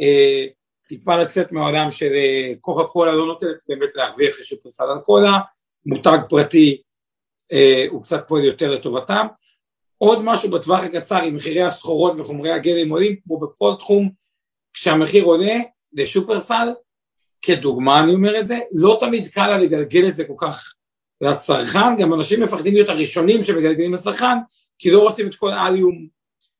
[0.00, 0.46] אה,
[0.88, 5.38] טיפה לצאת מהעולם של אה, קוקה קולה לא נותנת באמת להרוויח לשופרסל על קולה,
[5.86, 6.82] מותג פרטי
[7.52, 9.26] אה, הוא קצת פועל יותר לטובתם.
[9.98, 14.10] עוד משהו בטווח הקצר עם מחירי הסחורות וחומרי הגלם עולים, כמו בכל תחום,
[14.74, 15.54] כשהמחיר עולה
[15.92, 16.68] לשופרסל,
[17.42, 20.74] כדוגמה אני אומר את זה, לא תמיד קל לה לגלגל את זה כל כך
[21.22, 24.36] לצרכן, גם אנשים מפחדים להיות הראשונים שמגלגלים לצרכן,
[24.78, 26.06] כי לא רוצים את כל האליום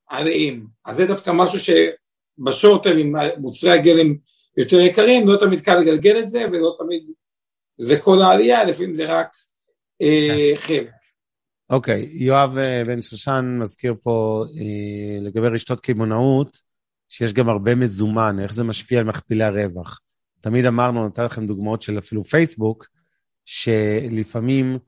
[0.08, 0.66] עליהם.
[0.84, 4.14] אז זה דווקא משהו שבשורטר עם מוצרי הגלם
[4.56, 7.02] יותר יקרים, לא תמיד קל לגלגל את זה, ולא תמיד
[7.76, 9.28] זה כל העלייה, לפעמים זה רק
[10.02, 10.52] אה.
[10.56, 10.90] חלק.
[11.70, 16.56] אוקיי, okay, יואב אה, בן שושן מזכיר פה אה, לגבי רשתות קמעונאות,
[17.08, 20.00] שיש גם הרבה מזומן, איך זה משפיע על מכפילי הרווח.
[20.40, 22.86] תמיד אמרנו, נתן לכם דוגמאות של אפילו פייסבוק,
[23.44, 24.78] שלפעמים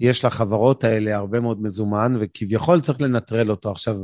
[0.00, 3.70] יש לחברות האלה הרבה מאוד מזומן, וכביכול צריך לנטרל אותו.
[3.70, 3.96] עכשיו,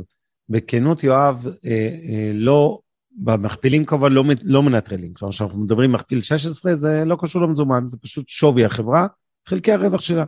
[0.49, 1.71] בכנות, יואב, אה,
[2.09, 2.79] אה, לא,
[3.17, 5.13] במכפילים כמובן לא, לא מנטרלים.
[5.13, 9.07] כלומר, כשאנחנו מדברים מכפיל 16, זה לא קשור למזומן, זה פשוט שווי החברה,
[9.47, 10.23] חלקי הרווח שלה.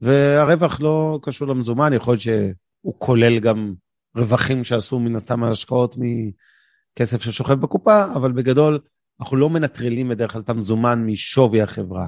[0.00, 3.74] והרווח לא קשור למזומן, יכול להיות שהוא כולל גם
[4.16, 8.78] רווחים שעשו מן הסתם השקעות מכסף ששוכב בקופה, אבל בגדול,
[9.20, 12.06] אנחנו לא מנטרלים בדרך כלל את המזומן משווי החברה.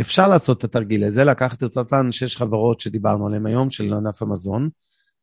[0.00, 4.22] אפשר לעשות את התרגיל הזה, לקחת את אותן שש חברות שדיברנו עליהן היום, של ענף
[4.22, 4.68] המזון,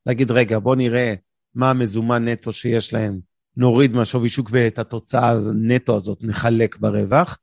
[0.06, 1.14] להגיד, רגע, בוא נראה
[1.56, 3.20] מה המזומן נטו שיש להם,
[3.58, 7.38] נוריד מהשווי שוק ואת התוצאה הנטו הזאת נחלק ברווח.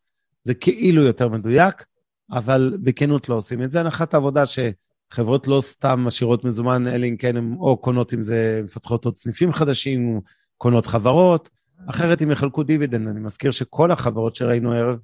[0.45, 1.85] זה כאילו יותר מדויק,
[2.31, 3.81] אבל בכנות לא עושים את זה.
[3.81, 8.61] הנחת העבודה שחברות לא סתם משאירות מזומן, אלא אם כן הן או קונות עם זה,
[8.65, 10.21] מפתחות עוד סניפים חדשים,
[10.57, 11.51] קונות חברות,
[11.87, 13.09] אחרת הם יחלקו דיבידנד.
[13.09, 14.99] אני מזכיר שכל החברות שראינו הערב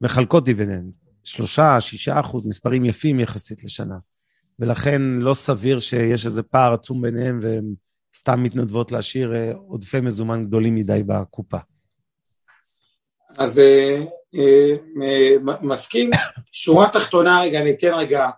[0.00, 0.96] מחלקות דיבידנד.
[1.24, 3.96] שלושה, שישה אחוז, מספרים יפים יחסית לשנה.
[4.58, 7.74] ולכן לא סביר שיש איזה פער עצום ביניהם והן
[8.16, 11.58] סתם מתנדבות להשאיר אה, עודפי מזומן גדולים מדי בקופה.
[13.38, 14.04] אז אה,
[14.34, 16.10] אה, מסכים.
[16.52, 18.30] שורה תחתונה, רגע, אני אתן רגע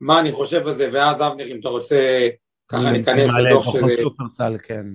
[0.00, 2.28] מה אני חושב על זה, ואז אבנר, אם אתה רוצה
[2.68, 3.80] ככה ניכנס לדוח של...
[4.02, 4.86] שופרסל, כן.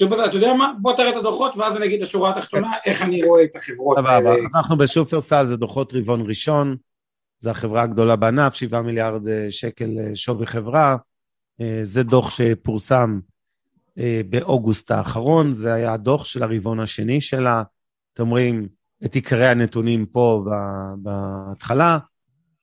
[0.00, 0.72] שופרסל, אתה יודע מה?
[0.82, 4.30] בוא תראה את הדוחות, ואז אני אגיד לשורה התחתונה איך אני רואה את החברות האלה.
[4.54, 6.76] אנחנו בשופרסל, זה דוחות רבעון ראשון,
[7.40, 10.96] זו החברה הגדולה בענף, 7 מיליארד אה, שקל אה, שווי חברה.
[11.60, 13.20] אה, זה דוח שפורסם
[14.28, 17.62] באוגוסט האחרון, זה היה הדוח של הרבעון השני שלה.
[18.14, 18.68] אתם רואים
[19.04, 20.44] את עיקרי הנתונים פה
[20.96, 21.98] בהתחלה,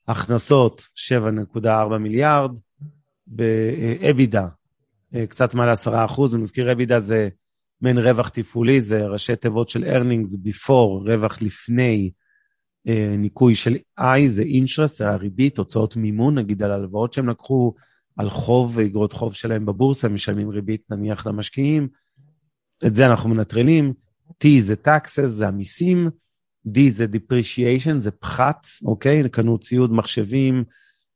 [0.08, 0.88] הכנסות
[1.56, 2.60] 7.4 מיליארד,
[3.28, 4.48] באבידה,
[5.16, 7.30] אה, קצת מעל 10 אחוז, אני מזכיר אבידה זה
[7.82, 12.12] מעין רווח תפעולי, זה ראשי תיבות של earnings before, רווח לפני
[12.88, 17.74] אה, ניקוי של I, זה interest, זה הריבית, הוצאות מימון, נגיד על הלוואות שהם לקחו,
[18.18, 21.88] על חוב ואגרות חוב שלהם בבורסה, משלמים ריבית נניח למשקיעים,
[22.86, 23.94] את זה אנחנו מנטרלים,
[24.30, 26.10] T זה taxes, זה המיסים,
[26.68, 29.30] D זה depreciation, זה פחת, אוקיי?
[29.30, 30.64] קנו ציוד, מחשבים,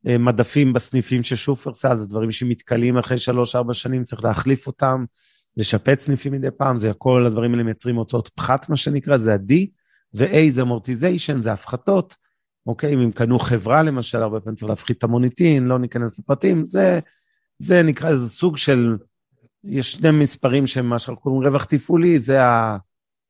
[0.04, 5.06] מדפים בסניפים של שופרסל, זה דברים שמתכלים אחרי שלוש-ארבע שנים, צריך להחליף אותם,
[5.58, 9.54] לשפץ סניפים מדי פעם, זה כל הדברים האלה מייצרים הוצאות פחת, מה שנקרא, זה ה-D,
[10.14, 12.16] ו-A זה אמורטיזיישן, זה הפחתות,
[12.66, 12.94] אוקיי?
[12.94, 17.00] אם הם קנו חברה למשל, הרבה פעמים צריך להפחית את המוניטין, לא ניכנס לפרטים, זה,
[17.60, 18.98] זה נקרא איזה סוג של,
[19.64, 22.78] יש שני מספרים שהם מה שאנחנו קוראים רווח תפעולי, זה ה...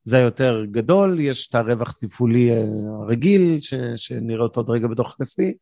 [0.04, 2.64] זה היותר גדול, יש את הרווח תפעולי אה,
[3.02, 5.54] הרגיל, ש, שנראה אותו עוד רגע בדוח הכספי,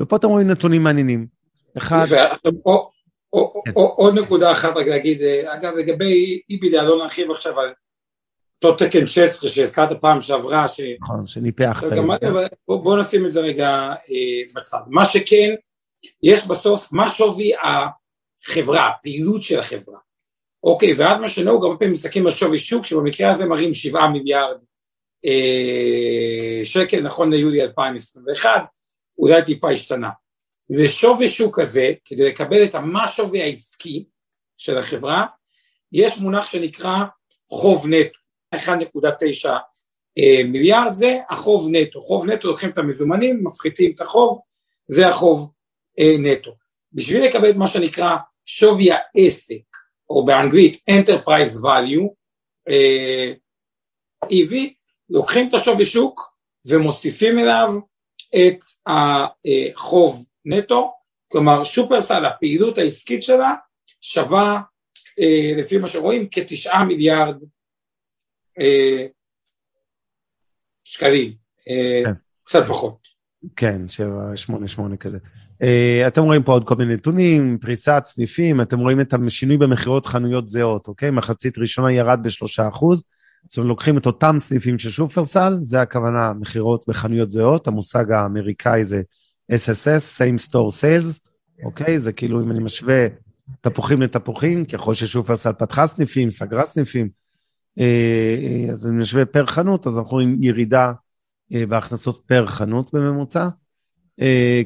[0.00, 1.26] ופה אתם רואים נתונים מעניינים.
[1.78, 2.06] אחד...
[2.06, 2.50] כן.
[3.74, 7.72] עוד נקודה אחת רק להגיד, אה, אגב לגבי איבידה לא נרחיב עכשיו על
[8.64, 10.80] אותו תקן 16 שהזכרת פעם שעברה, ש...
[11.00, 11.82] נכון, שניפח.
[12.68, 14.78] בוא נשים את זה רגע אה, בצד.
[14.86, 15.54] מה שכן,
[16.22, 19.98] יש בסוף מה שווי החברה, הפעילות של החברה.
[20.64, 24.56] אוקיי, ואז מה שנהוג, הרבה פעמים מסתכלים על שווי שוק, שבמקרה הזה מראים 7 מיליארד
[25.24, 28.64] אה, שקל, נכון ליולי 2021,
[29.18, 30.10] אולי טיפה השתנה.
[30.70, 34.04] ושווי שוק הזה, כדי לקבל את המה שווי העסקי
[34.58, 35.26] של החברה,
[35.92, 36.96] יש מונח שנקרא
[37.50, 38.18] חוב נטו,
[38.54, 39.48] 1.9
[40.18, 44.40] אה, מיליארד, זה החוב נטו, חוב נטו לוקחים את המזומנים, מפחיתים את החוב,
[44.88, 45.52] זה החוב
[45.98, 46.56] אה, נטו.
[46.92, 49.62] בשביל לקבל את מה שנקרא שווי העסק,
[50.10, 52.08] או באנגלית Enterprise Value,
[52.68, 53.32] אה,
[54.24, 54.54] EV,
[55.10, 56.34] לוקחים את השווי שוק
[56.66, 57.68] ומוסיפים אליו
[58.34, 60.92] את החוב נטו,
[61.32, 63.54] כלומר שופרסל, הפעילות העסקית שלה
[64.00, 64.60] שווה
[65.20, 67.42] אה, לפי מה שרואים כתשעה מיליארד
[68.60, 69.06] אה,
[70.84, 71.34] שקלים,
[71.68, 72.12] אה, כן.
[72.44, 73.08] קצת פחות.
[73.56, 75.18] כן, שבע, שמונה, שמונה כזה.
[75.62, 80.06] Uh, אתם רואים פה עוד כל מיני נתונים, פריסת סניפים, אתם רואים את השינוי במכירות
[80.06, 81.10] חנויות זהות, אוקיי?
[81.10, 82.84] מחצית ראשונה ירד ב-3%,
[83.48, 88.84] זאת אומרת, לוקחים את אותם סניפים של שופרסל, זה הכוונה מכירות בחנויות זהות, המושג האמריקאי
[88.84, 89.02] זה
[89.52, 91.20] SSS, Same Store Sales,
[91.64, 91.98] אוקיי?
[91.98, 93.06] זה כאילו אם אני משווה
[93.60, 97.08] תפוחים לתפוחים, ככל ששופרסל פתחה סניפים, סגרה סניפים,
[97.78, 100.92] אה, אה, אז אני משווה פר חנות, אז אנחנו רואים ירידה
[101.54, 103.48] אה, בהכנסות פר חנות בממוצע.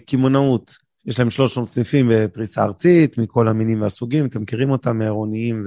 [0.06, 0.76] קמעונאות,
[1.06, 5.66] יש להם 300 סניפים בפריסה ארצית, מכל המינים והסוגים, אתם מכירים אותם מהעירוניים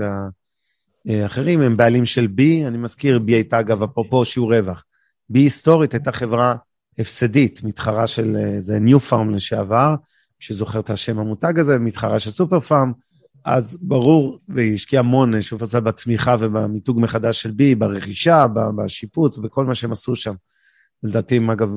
[1.06, 4.84] והאחרים, הם בעלים של בי, אני מזכיר, בי הייתה אגב, אפרופו שיעור רווח.
[5.30, 6.56] בי היסטורית הייתה חברה
[7.00, 9.96] הפסדית, מתחרה של, זה ניו פארם לשעבר,
[10.40, 12.92] שזוכר את השם המותג הזה, מתחרה של סופר פארם,
[13.46, 18.46] אז ברור, והיא השקיעה המון, שופרסל בצמיחה ובמיתוג מחדש של בי, ברכישה,
[18.76, 20.34] בשיפוץ, בכל מה שהם עשו שם.
[21.04, 21.70] לדעתי הם אגב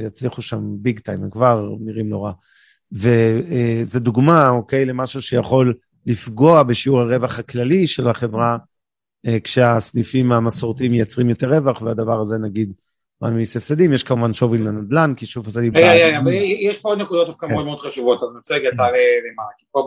[0.00, 2.32] יצליחו שם ביג טיים, הם כבר נראים רע.
[2.92, 5.74] וזו דוגמה, אוקיי, למשהו שיכול
[6.06, 8.56] לפגוע בשיעור הרווח הכללי של החברה,
[9.26, 12.72] אה, כשהסניפים המסורתיים מייצרים יותר רווח, והדבר הזה נגיד
[13.20, 15.72] מעמיס הפסדים, יש כמובן שווי לנדל"ן, כי שוב הפסדים...
[16.60, 17.52] יש פה עוד נקודות דווקא כן.
[17.52, 18.98] מאוד מאוד חשובות, אז אני רוצה רגע תעלה
[19.32, 19.86] למעלה, כי פה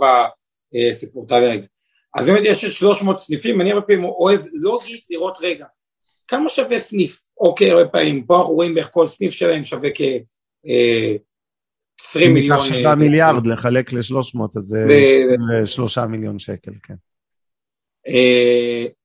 [0.74, 1.66] בסיפור תעלה רגע.
[2.16, 5.66] אז באמת יש 300 סניפים, אני הרבה פעמים אוהב לוגית לראות רגע,
[6.28, 7.20] כמה שווה סניף?
[7.38, 10.02] אוקיי, הרבה פעמים, פה אנחנו רואים איך כל סניף שלהם שווה כ...
[12.06, 12.58] 20 מיליון...
[12.58, 14.88] אם ניקח 7 מיליארד לחלק ל-300, אז זה
[15.66, 16.94] 3 מיליון שקל, כן.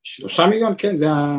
[0.03, 1.37] 3 מיליון, כן, זה ה...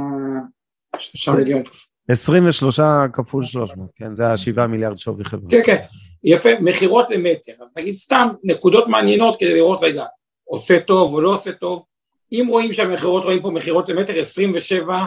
[0.98, 1.64] 3 מיליון.
[2.10, 2.80] 23
[3.14, 5.50] כפול 300, כן, זה ה-7 מיליארד שווי חברה.
[5.50, 5.82] כן, כן,
[6.24, 10.06] יפה, מכירות למטר, אז נגיד סתם נקודות מעניינות כדי לראות רגע,
[10.44, 11.86] עושה טוב או לא עושה טוב,
[12.32, 15.06] אם רואים שהמכירות, רואים פה מכירות למטר 27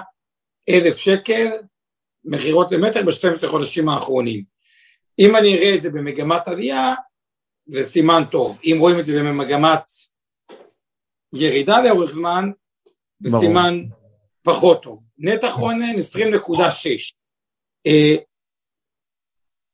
[0.68, 1.46] אלף שקל,
[2.24, 4.42] מכירות למטר ב-12 חודשים האחרונים.
[5.20, 6.94] אם אני אראה את זה במגמת עלייה,
[7.66, 8.60] זה סימן טוב.
[8.64, 9.82] אם רואים את זה במגמת
[11.34, 12.50] ירידה לאורך זמן,
[13.18, 13.42] זה ברור.
[13.42, 13.84] סימן
[14.42, 15.06] פחות טוב.
[15.18, 17.14] נתח עונן 20.6.
[17.86, 18.16] אה,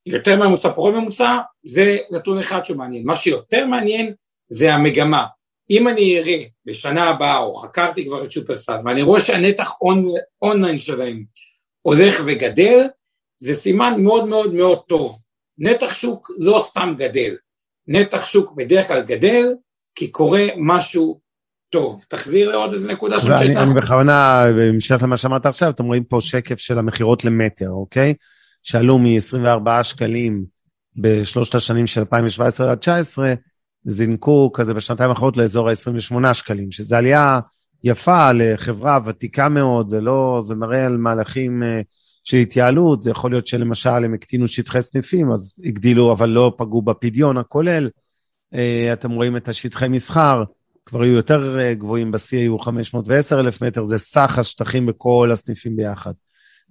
[0.07, 3.07] יותר ממוצע, פחות ממוצע, זה נתון אחד שמעניין.
[3.07, 4.15] מה שיותר מעניין
[4.49, 5.27] זה המגמה.
[5.71, 9.75] אם אני אראה בשנה הבאה, או חקרתי כבר את שופרסל, ואני רואה שהנתח
[10.43, 11.25] אונליין שלהם
[11.83, 12.87] הולך וגדל,
[13.39, 15.26] זה סימן מאוד מאוד מאוד טוב.
[15.59, 17.37] נתח שוק לא סתם גדל,
[17.87, 19.55] נתח שוק בדרך כלל גדל,
[19.95, 21.21] כי קורה משהו
[21.71, 22.05] טוב.
[22.09, 23.63] תחזיר לעוד איזה נקודה שם שהייתה.
[23.63, 28.15] אני בכוונה, בהמשך למה שאמרת עכשיו, אתם רואים פה שקף של המכירות למטר, אוקיי?
[28.63, 30.45] שעלו מ-24 שקלים
[30.97, 33.35] בשלושת השנים של 2017 עד 2019,
[33.85, 37.41] זינקו כזה בשנתיים האחרונות לאזור ה-28 שקלים, שזו עלייה
[37.85, 41.81] יפה לחברה ותיקה מאוד, זה לא, זה מראה על מהלכים אה,
[42.27, 46.83] של התייעלות, זה יכול להיות שלמשל הם הקטינו שטחי סניפים, אז הגדילו, אבל לא פגעו
[46.83, 47.89] בפדיון הכולל.
[48.55, 50.45] אה, אתם רואים את השטחי מסחר,
[50.87, 55.77] כבר היו יותר אה, גבוהים, בשיא היו 510 אלף מטר, זה סך השטחים בכל הסניפים
[55.77, 56.13] ביחד.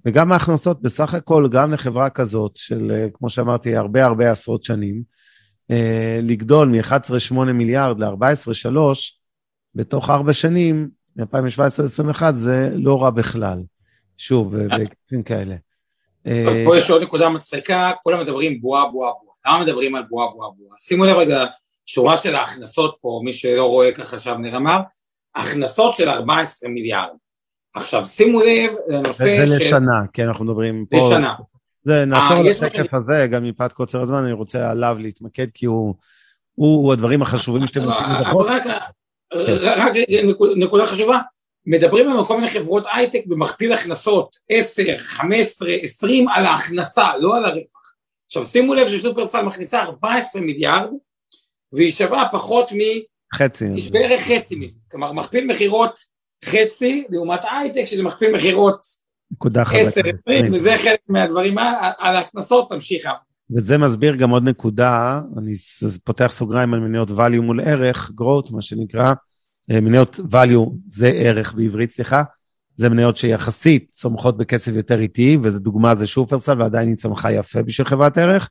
[0.06, 5.04] וגם ההכנסות בסך הכל, גם לחברה כזאת של, כמו שאמרתי, הרבה הרבה עשרות שנים,
[6.22, 8.78] לגדול מ-11.8 מיליארד ל-14.3
[9.76, 13.60] בתוך ארבע שנים, מ-2017 ל-2021 זה לא רע בכלל.
[14.18, 15.56] שוב, בהיקפים כאלה.
[16.66, 19.36] פה יש עוד נקודה מצחיקה, כולם מדברים בועה, בועה, בועה.
[19.48, 20.78] למה מדברים על בועה, בועה, בועה?
[20.80, 21.46] שימו לב רגע,
[21.86, 24.80] שורה של ההכנסות פה, מי שלא רואה ככה עכשיו נרמה,
[25.36, 27.16] הכנסות של 14 מיליארד.
[27.76, 29.46] עכשיו, שימו לב לנושא של...
[29.46, 30.98] זה לשנה, כן, אנחנו מדברים פה...
[30.98, 31.34] לשנה.
[31.84, 35.96] זה, נעצור על השקף הזה, גם מפאת קוצר הזמן, אני רוצה עליו להתמקד, כי הוא,
[36.56, 38.48] הוא הדברים החשובים שאתם רוצים לדחות.
[38.50, 39.94] רק
[40.58, 41.20] נקודה חשובה,
[41.66, 47.46] מדברים על כל מיני חברות הייטק במכפיל הכנסות 10, 15, 20 על ההכנסה, לא על
[47.46, 47.96] הרווח.
[48.26, 50.90] עכשיו שימו לב ששופרסל מכניסה 14 מיליארד
[51.74, 52.78] והיא שווה פחות מ...
[53.36, 53.66] חצי.
[53.76, 56.00] יש בערך חצי מזה, כלומר מכפיל מכירות
[56.46, 58.86] חצי לעומת הייטק שזה מכפיל מכירות
[59.46, 61.58] 10, 20, וזה חלק מהדברים
[61.98, 63.10] על ההכנסות, תמשיך.
[63.56, 65.54] וזה מסביר גם עוד נקודה, אני
[66.04, 69.14] פותח סוגריים על מניות value מול ערך, growth מה שנקרא, אה,
[69.70, 72.24] מניות value זה ערך בעברית, סליחה,
[72.76, 77.62] זה מניות שיחסית צומחות בקצב יותר איטי, וזו דוגמה זה שופרסל, ועדיין היא צמחה יפה
[77.62, 78.50] בשביל חברת ערך,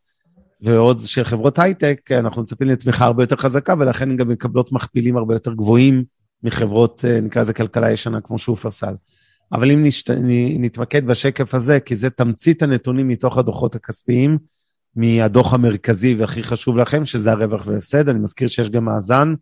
[0.60, 5.16] ועוד של חברות הייטק, אנחנו מצפים לצמיחה הרבה יותר חזקה, ולכן הן גם מקבלות מכפילים
[5.16, 6.04] הרבה יותר גבוהים
[6.42, 8.94] מחברות, אה, נקרא לזה כלכלה ישנה כמו שופרסל.
[9.52, 10.10] אבל אם נשת...
[10.58, 14.38] נתמקד בשקף הזה, כי זה תמצית הנתונים מתוך הדוחות הכספיים,
[14.96, 18.08] מהדוח המרכזי והכי חשוב לכם, שזה הרווח והפסד.
[18.08, 19.34] אני מזכיר שיש גם מאזן,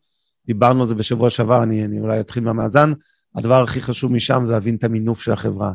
[0.46, 2.92] דיברנו על זה בשבוע שעבר, אני, אני אולי אתחיל מהמאזן.
[3.34, 5.72] הדבר הכי חשוב משם זה להבין את המינוף של החברה.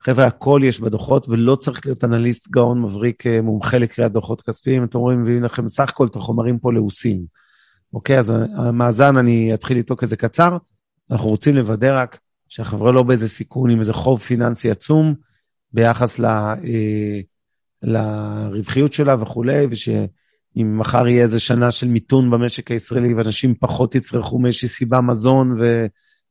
[0.00, 4.84] חבר'ה, הכל יש בדוחות, ולא צריך להיות אנליסט גאון מבריק אה, מומחה לקריאת דוחות כספיים.
[4.84, 7.24] אתם רואים, מביאים לכם סך הכל את החומרים פה לעוסים.
[7.92, 10.56] אוקיי, אז המאזן, אני אתחיל איתו כזה קצר.
[11.10, 15.14] אנחנו רוצים לוודא רק שהחברה לא באיזה סיכון עם איזה חוב פיננסי עצום
[15.72, 17.20] ביחס ל, אה,
[17.82, 19.66] לרווחיות שלה וכולי,
[20.56, 25.58] ושאם מחר יהיה איזה שנה של מיתון במשק הישראלי ואנשים פחות יצרכו מאיזושהי סיבה מזון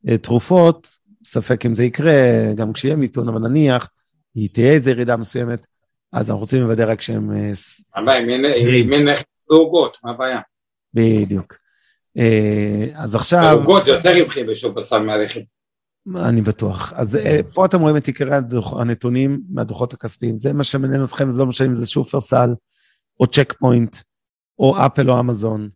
[0.04, 0.88] ותרופות,
[1.24, 2.12] ספק אם זה יקרה,
[2.54, 3.88] גם כשיהיה מיתון, אבל נניח,
[4.34, 5.66] היא תהיה איזו ירידה מסוימת,
[6.12, 7.30] אז אנחנו רוצים לוודא רק שהם...
[7.30, 7.50] אה,
[7.96, 10.40] הבעיה, אם אין נכס בעוגות, מה הבעיה?
[10.94, 11.54] בדיוק.
[12.18, 13.40] אה, אז עכשיו...
[13.56, 15.40] בעוגות יותר רווחי בשופרסל מהלחם.
[16.16, 16.92] אני בטוח.
[16.96, 18.36] אז אה, פה אתם רואים את עיקרי
[18.78, 20.38] הנתונים מהדוחות הכספיים.
[20.38, 22.50] זה מה שמעניין אתכם, זה לא משנה אם זה שופרסל,
[23.20, 23.96] או צ'ק פוינט,
[24.58, 25.68] או אפל או אמזון,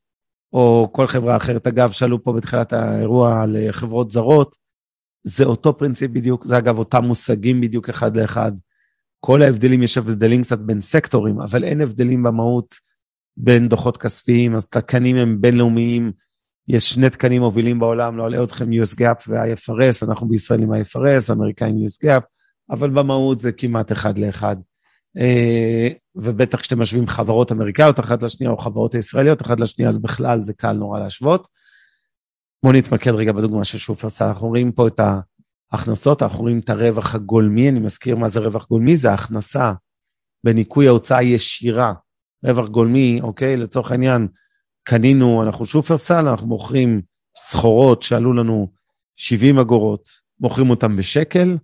[0.52, 1.66] או כל חברה אחרת.
[1.66, 4.56] אגב, שאלו פה בתחילת האירוע על חברות זרות,
[5.24, 8.52] זה אותו פרינציפ בדיוק, זה אגב אותם מושגים בדיוק אחד לאחד.
[9.20, 12.74] כל ההבדלים, יש הבדלים קצת בין סקטורים, אבל אין הבדלים במהות
[13.36, 16.12] בין דוחות כספיים, אז תקנים הם בינלאומיים,
[16.68, 21.32] יש שני תקנים מובילים בעולם, לא אלאה אתכם US Gap ו-IFRS, אנחנו בישראל עם IFRS,
[21.32, 22.22] אמריקאים US Gap,
[22.70, 24.56] אבל במהות זה כמעט אחד לאחד.
[25.18, 30.42] אה, ובטח כשאתם משווים חברות אמריקאיות אחת לשנייה, או חברות ישראליות אחת לשנייה, אז בכלל
[30.42, 31.48] זה קל נורא להשוות.
[32.62, 35.00] בואו נתמקד רגע בדוגמה של שופרסל, אנחנו רואים פה את
[35.72, 39.72] ההכנסות, אנחנו רואים את הרווח הגולמי, אני מזכיר מה זה רווח גולמי, זה הכנסה
[40.44, 41.92] בניכוי ההוצאה הישירה,
[42.44, 43.56] רווח גולמי, אוקיי?
[43.56, 44.28] לצורך העניין,
[44.82, 47.02] קנינו, אנחנו שופרסל, אנחנו מוכרים
[47.36, 48.72] סחורות שעלו לנו
[49.16, 50.08] 70 אגורות,
[50.40, 51.56] מוכרים אותן בשקל,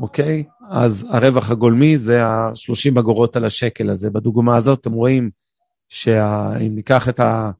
[0.00, 0.44] אוקיי?
[0.70, 4.10] אז הרווח הגולמי זה ה-30 אגורות על השקל הזה.
[4.10, 5.30] בדוגמה הזאת אתם רואים
[5.88, 7.50] שאם ניקח את ה...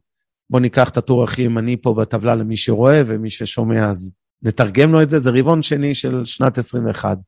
[0.51, 4.13] בואו ניקח את הטור הכי ימני פה בטבלה למי שרואה, ומי ששומע אז
[4.43, 7.19] נתרגם לו את זה, זה רבעון שני של שנת 21.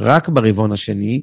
[0.00, 1.22] רק ברבעון השני,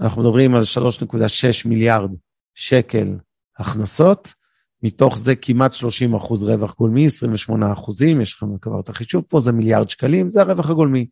[0.00, 0.62] אנחנו מדברים על
[1.02, 1.16] 3.6
[1.64, 2.10] מיליארד
[2.54, 3.16] שקל
[3.58, 4.34] הכנסות,
[4.82, 9.40] מתוך זה כמעט 30 אחוז רווח גולמי, 28 אחוזים, יש לכם כבר את החישוב פה,
[9.40, 11.06] זה מיליארד שקלים, זה הרווח הגולמי.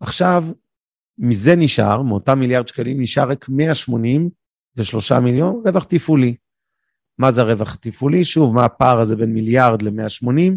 [0.00, 0.44] עכשיו,
[1.18, 6.34] מזה נשאר, מאותם מיליארד שקלים, נשאר רק 183 מיליון רווח תפעולי.
[7.18, 8.24] מה זה הרווח התפעולי?
[8.24, 10.52] שוב, מה הפער הזה בין מיליארד ל-180?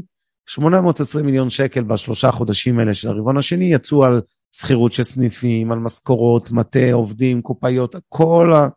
[0.45, 4.21] 820 מיליון שקל בשלושה חודשים האלה של הרבעון השני יצאו על
[4.51, 8.67] שכירות של סניפים, על משכורות, מטה, עובדים, קופאיות, כל, ה,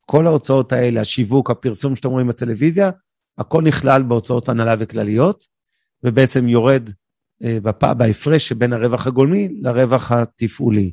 [0.00, 2.90] כל ההוצאות האלה, השיווק, הפרסום שאתם רואים בטלוויזיה,
[3.38, 5.44] הכל נכלל בהוצאות הנהלה וכלליות,
[6.02, 6.90] ובעצם יורד
[7.96, 10.92] בהפרש שבין הרווח הגולמי לרווח התפעולי.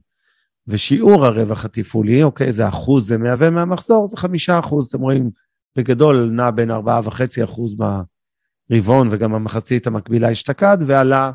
[0.67, 5.29] ושיעור הרווח התפעולי, אוקיי, זה אחוז זה מהווה מהמחזור, זה חמישה אחוז, אתם רואים,
[5.77, 7.75] בגדול נע בין ארבעה וחצי אחוז
[8.69, 11.31] ברבעון, וגם המחצית המקבילה אשתקד, ועלה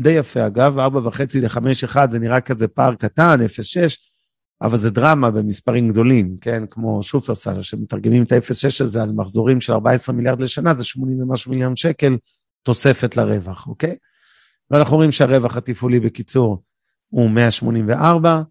[0.00, 4.10] די יפה אגב, ארבע וחצי לחמש אחד, זה נראה כזה פער קטן, אפס שש,
[4.62, 6.62] אבל זה דרמה במספרים גדולים, כן?
[6.70, 11.50] כמו שופרסל, שמתרגמים את ה-0.6 הזה על מחזורים של 14 מיליארד לשנה, זה 80 ומשהו
[11.50, 12.16] מיליון שקל
[12.62, 13.96] תוספת לרווח, אוקיי?
[14.70, 16.62] ואנחנו רואים שהרווח התפעולי בקיצור
[17.08, 18.42] הוא 184,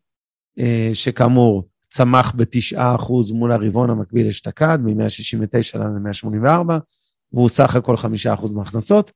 [0.59, 6.73] אה, שכאמור צמח ב-9% מול הרבעון המקביל אשתקד, מ-169 ל-184,
[7.33, 9.11] והוא סך הכל 5% מההכנסות.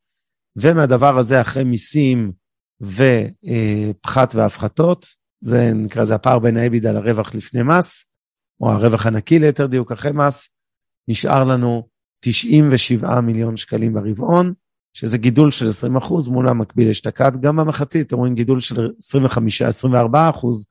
[0.55, 2.31] ומהדבר הזה, אחרי מיסים
[2.81, 5.05] ופחת והפחתות,
[5.41, 8.05] זה נקרא לזה הפער בין האבידה לרווח לפני מס,
[8.61, 10.49] או הרווח הנקי ליתר דיוק אחרי מס,
[11.07, 11.87] נשאר לנו
[12.19, 14.53] 97 מיליון שקלים ברבעון,
[14.93, 17.41] שזה גידול של 20 אחוז מול המקביל אשתקד.
[17.41, 18.89] גם במחצית, אתם רואים גידול של
[19.85, 19.95] 25-24
[20.29, 20.65] אחוז,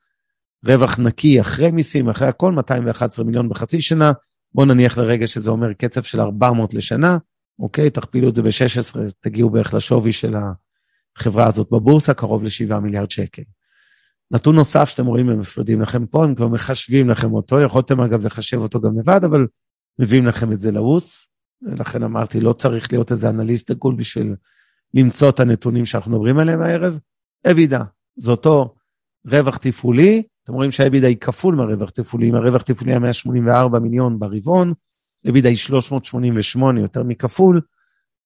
[0.67, 4.13] רווח נקי אחרי מיסים, אחרי הכל, 211 מיליון בחצי שנה.
[4.55, 7.19] בואו נניח לרגע שזה אומר קצב של 400 לשנה,
[7.59, 7.91] אוקיי?
[7.91, 10.35] תכפילו את זה ב-16, תגיעו בערך לשווי של
[11.17, 13.43] החברה הזאת בבורסה, קרוב ל-7 מיליארד שקל.
[14.31, 18.27] נתון נוסף שאתם רואים, הם מפרידים לכם פה, הם כבר מחשבים לכם אותו, יכולתם אגב
[18.27, 19.47] לחשב אותו גם לבד, אבל
[19.99, 21.32] מביאים לכם את זה לעוץ.
[21.63, 24.35] לכן אמרתי, לא צריך להיות איזה אנליסט דגול בשביל
[24.95, 26.99] למצוא את הנתונים שאנחנו מדברים עליהם הערב.
[27.51, 27.85] אבידה,
[28.17, 28.75] זה אותו
[29.27, 34.19] רווח תפעולי, אתם רואים שהאבידה היא כפול מהרווח תפעולי, אם הרווח תפעולי היה 184 מיליון
[34.19, 34.73] ברבעון,
[35.29, 37.61] אבידה היא 388, יותר מכפול,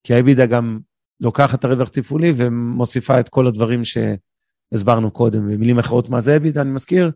[0.04, 0.78] כי האבידה גם
[1.20, 5.48] לוקחת את הרווח תפעולי ומוסיפה את כל הדברים שהסברנו קודם.
[5.48, 6.60] במילים אחרות, מה זה אבידה?
[6.60, 7.10] אני מזכיר,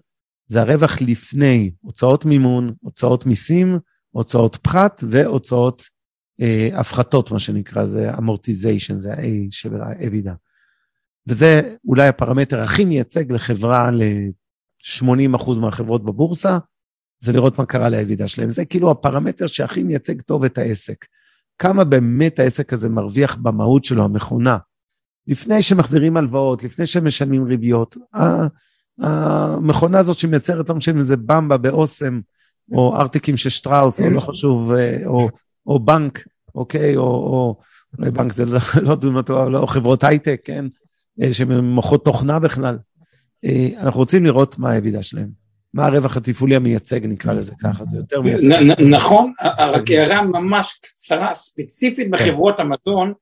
[0.46, 3.78] זה הרווח לפני הוצאות מימון, הוצאות מיסים,
[4.10, 5.82] הוצאות פחת והוצאות
[6.74, 10.34] הפחתות, מה שנקרא, זה אמורטיזיישן, זה ה-A של האבידה.
[11.26, 16.58] וזה אולי הפרמטר הכי מייצג לחברה, ל-80% מהחברות בבורסה,
[17.20, 18.50] זה לראות מה קרה לאבידה שלהם.
[18.50, 21.06] זה כאילו הפרמטר שהכי מייצג טוב את העסק.
[21.58, 24.58] כמה באמת העסק הזה מרוויח במהות שלו, המכונה.
[25.26, 27.96] לפני שמחזירים הלוואות, לפני שמשלמים ריביות,
[28.98, 32.20] המכונה הזאת שמייצרת, לא משנה אם זה במבה באוסם,
[32.72, 35.28] או ארטיקים של שטראוס, או לא חשוב, אה, או,
[35.70, 37.56] או בנק, אוקיי, או, או
[37.98, 38.58] אולי בנק זה לא,
[38.88, 40.64] לא דוגמא טובה, לא חברות הייטק, כן?
[41.32, 42.78] שהן מוחות תוכנה בכלל.
[43.76, 45.28] אנחנו רוצים לראות מה האבידה שלהם.
[45.74, 48.82] מה הרווח התפעולי המייצג, נקרא לזה ככה, זה יותר מייצג.
[48.90, 52.10] נכון, רק הערה ממש קצרה, ספציפית כן.
[52.10, 53.12] בחברות המזון,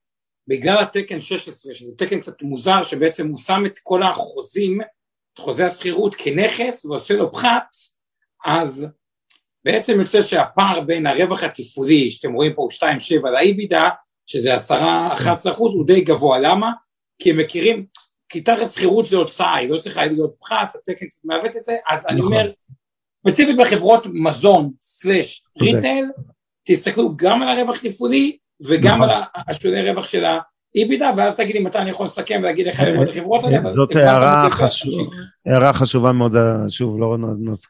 [0.49, 5.67] בגלל התקן 16, שזה תקן קצת מוזר, שבעצם הוא שם את כל החוזים, את חוזה
[5.67, 7.67] השכירות כנכס ועושה לו פחת,
[8.47, 8.87] אז
[9.69, 12.71] בעצם יוצא שהפער בין הרווח התפעולי, שאתם רואים פה הוא
[13.25, 13.89] 2.7 לאיבידה,
[14.27, 16.73] שזה 10-11 אחוז, הוא די גבוה, למה?
[17.19, 17.87] כי הם מכירים,
[18.29, 21.77] כי תחת שכירות זה הוצאה, היא לא צריכה להיות פחת, התקן קצת מעוות את זה,
[21.89, 22.33] אז אני נכון.
[22.33, 22.51] אומר,
[23.29, 26.07] ספציפית בחברות מזון סלאש ריטייל,
[26.65, 28.39] תסתכלו גם על הרווח תפעולי
[28.69, 29.11] וגם נכון.
[29.11, 30.25] על השולי רווח של
[30.77, 33.73] האיבידה, ואז תגיד לי מתי אני יכול לסכם ולהגיד לך ללמוד את החברות האלה.
[33.73, 33.97] זאת
[35.47, 36.37] הערה חשובה מאוד,
[36.69, 37.17] שוב, לא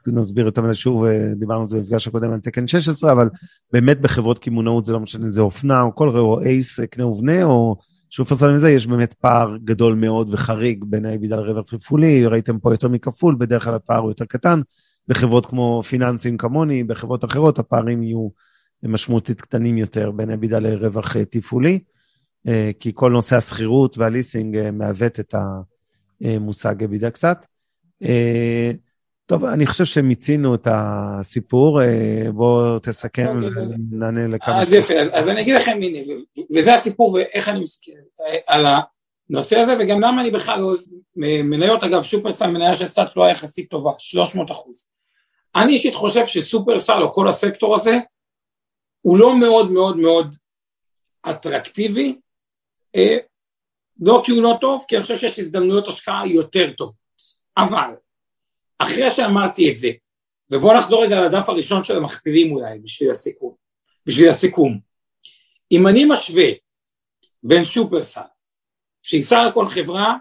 [0.07, 1.05] נסביר אותה שוב,
[1.39, 3.29] דיברנו על זה במפגש הקודם על תקן 16, אבל
[3.73, 7.77] באמת בחברות קמעונאות זה לא משנה, זה אופנה או כל או אייס, קנה ובנה, או
[8.11, 12.89] שופרסל מזה, יש באמת פער גדול מאוד וחריג בין האיבידה לרווח תפעולי, ראיתם פה יותר
[12.89, 14.61] מכפול, בדרך כלל הפער הוא יותר קטן.
[15.09, 18.29] בחברות כמו פיננסים כמוני, בחברות אחרות הפערים יהיו
[18.83, 21.79] משמעותית קטנים יותר בין אבידה לרווח אה, תפעולי, אה,
[22.81, 25.35] כי כל נושא השכירות והליסינג אה, מעוות את
[26.21, 27.47] המושג אבידה קצת.
[29.27, 31.81] טוב, אני חושב שמיצינו את הסיפור,
[32.33, 34.63] בוא תסכם אוקיי, ונענה לכמה...
[34.63, 35.99] אז יפה, אז אני אגיד לכם, הנה,
[36.57, 37.93] וזה הסיפור ואיך אני מסתכל
[38.47, 38.67] על
[39.31, 40.79] הנושא הזה, וגם למה אני בכלל אוהב
[41.17, 44.87] מניות, אגב, שופרסל מניה של סטאצ לא יחסית טובה, 300 אחוז.
[45.57, 47.99] אני אישית חושב שסופרסל או כל הסקטור הזה,
[49.01, 50.37] הוא לא מאוד מאוד מאוד
[51.31, 52.28] אטרקטיבי, אה,
[54.01, 56.99] לא כי הוא לא טוב, כי אני חושב שיש הזדמנויות השקעה יותר טובות.
[57.57, 57.91] אבל,
[58.78, 59.89] אחרי שאמרתי את זה,
[60.53, 63.55] ובואו נחזור רגע לדף הראשון של המכפילים אולי, בשביל הסיכום.
[64.07, 64.80] בשביל הסיכום.
[65.72, 66.49] אם אני משווה
[67.43, 68.20] בין שופרסל,
[69.03, 70.14] שהיא סך הכל חברה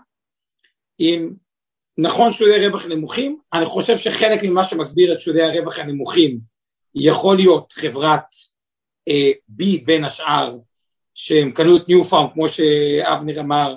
[0.98, 1.34] עם
[1.98, 6.40] נכון שולי רווח נמוכים, אני חושב שחלק ממה שמסביר את שולי הרווח הנמוכים
[6.96, 8.26] יכול להיות חברת
[9.08, 10.56] אה, Be בין השאר,
[11.20, 13.76] שהם קנו את ניו פארם כמו שאבנר אמר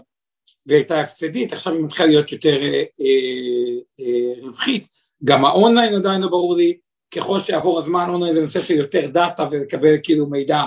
[0.67, 4.87] והייתה הפסדית, עכשיו היא מתחילה להיות יותר אה, אה, אה, רווחית,
[5.25, 6.79] גם האונליין עדיין לא ברור לי,
[7.11, 10.63] ככל שיעבור הזמן אונליין זה נושא של יותר דאטה ולקבל כאילו מידע,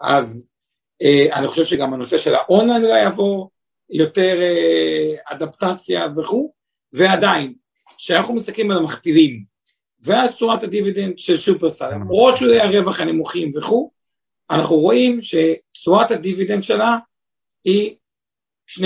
[0.00, 0.46] אז
[1.02, 3.50] אה, אני חושב שגם הנושא של האונליין לא יעבור,
[3.90, 6.52] יותר אה, אדפטציה וכו',
[6.92, 7.54] ועדיין,
[7.98, 9.44] כשאנחנו מסתכלים על המכפילים
[10.00, 13.90] ועל צורת הדיבידנד של שופרסל, למרות שזה הרווח הנמוכים וכו',
[14.50, 15.20] אנחנו רואים
[15.78, 16.96] שתשואת הדיבידנד שלה
[17.64, 17.96] היא
[18.70, 18.82] 2%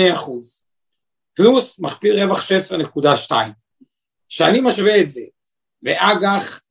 [1.33, 3.31] פלוס מכפיל רווח 16.2.
[4.29, 5.21] כשאני משווה את זה
[5.81, 6.61] לאג"ח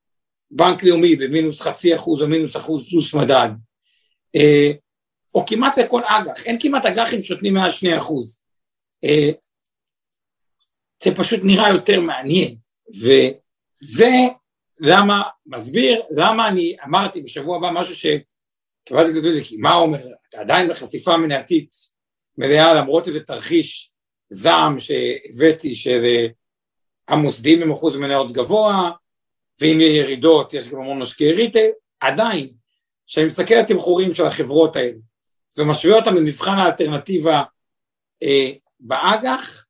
[0.51, 3.49] בנק לאומי במינוס חצי אחוז או מינוס אחוז פלוס מדד,
[4.37, 4.71] אה,
[5.35, 8.45] או כמעט לכל אג"ח, אין כמעט אג"חים שנותנים מעל 2 אחוז.
[9.05, 9.31] אה,
[11.05, 12.57] זה פשוט נראה יותר מעניין,
[13.01, 14.11] וזה
[14.81, 17.97] למה, מסביר למה אני אמרתי בשבוע הבא משהו
[18.89, 18.89] ש...
[18.89, 21.75] קבעתי את זה, כי מה אומר, אתה עדיין בחשיפה מניעתית
[22.39, 23.93] מלאה למרות איזה תרחיש
[24.29, 26.27] זעם שהבאתי של
[27.09, 28.91] המוסדים עם אחוז מניות גבוה,
[29.61, 31.69] ואם יהיה ירידות יש גם המון משקיעי ריטל,
[32.01, 32.53] עדיין,
[33.07, 34.99] כשאני מסתכל על התמחורים של החברות האלה,
[35.59, 37.43] ומשווה אותם למבחן האלטרנטיבה
[38.23, 39.67] אה, באג"ח,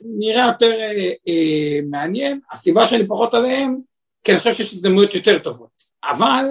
[0.00, 3.76] נראה יותר אה, אה, מעניין, הסיבה שאני פחות עליהם,
[4.24, 6.44] כי אני חושב שיש הזדמנויות יותר טובות, אבל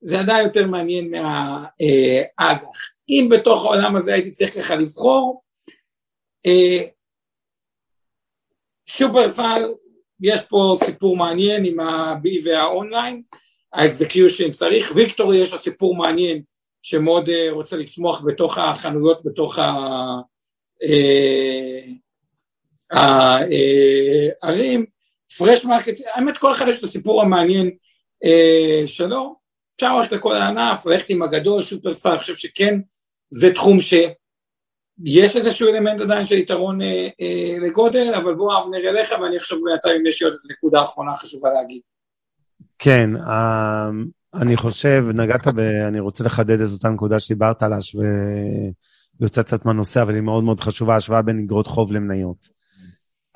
[0.00, 2.78] זה עדיין יותר מעניין מהאג"ח.
[3.08, 5.42] אם בתוך העולם הזה הייתי צריך ככה לבחור,
[6.46, 6.84] אה,
[8.86, 9.62] שופרסל,
[10.20, 13.22] יש פה סיפור מעניין עם ה-B והאונליין,
[13.72, 16.42] ה execution צריך, ויקטורי יש לו סיפור מעניין
[16.82, 19.58] שמאוד אה, רוצה לצמוח בתוך החנויות, בתוך
[24.42, 24.86] הערים,
[25.38, 27.70] פרש מרקט, האמת כל אחד יש לו סיפור המעניין
[28.86, 29.38] שלו,
[29.78, 32.80] אפשר ללכת לכל הענף, ללכת עם הגדול, שופרסל, אני חושב שכן,
[33.30, 39.14] זה תחום שיש איזשהו אלמנט עדיין של יתרון אה, אה, לגודל, אבל בוא אבנר אליך,
[39.22, 41.80] ואני עכשיו בינתיים אם יש לי עוד איזו נקודה אחרונה חשובה להגיד.
[42.78, 43.88] כן, אה,
[44.34, 45.58] אני חושב, נגעת ב...
[45.58, 47.78] אני רוצה לחדד את אותה נקודה שדיברת עליה,
[49.20, 52.57] ויוצא קצת מהנושא, אבל היא מאוד מאוד חשובה, השוואה בין אגרות חוב למניות.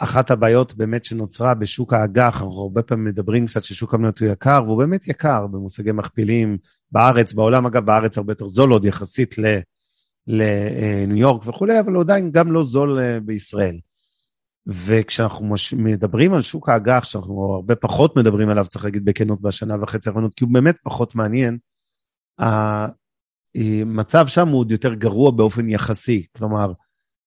[0.04, 4.62] אחת הבעיות באמת שנוצרה בשוק האג"ח, אנחנו הרבה פעמים מדברים קצת ששוק המניות הוא יקר,
[4.66, 6.58] והוא באמת יקר במושגי מכפילים
[6.92, 9.34] בארץ, בעולם אגב, בארץ הרבה יותר זול עוד יחסית
[10.26, 13.78] לניו יורק וכולי, אבל הוא עדיין גם לא זול אה, בישראל.
[14.66, 15.74] וכשאנחנו מש...
[15.74, 20.34] מדברים על שוק האג"ח, שאנחנו הרבה פחות מדברים עליו, צריך להגיד בכנות, בשנה וחצי האחרונות,
[20.34, 21.58] כי הוא באמת פחות מעניין,
[23.54, 26.26] המצב שם הוא עוד יותר גרוע באופן יחסי.
[26.36, 26.72] כלומר,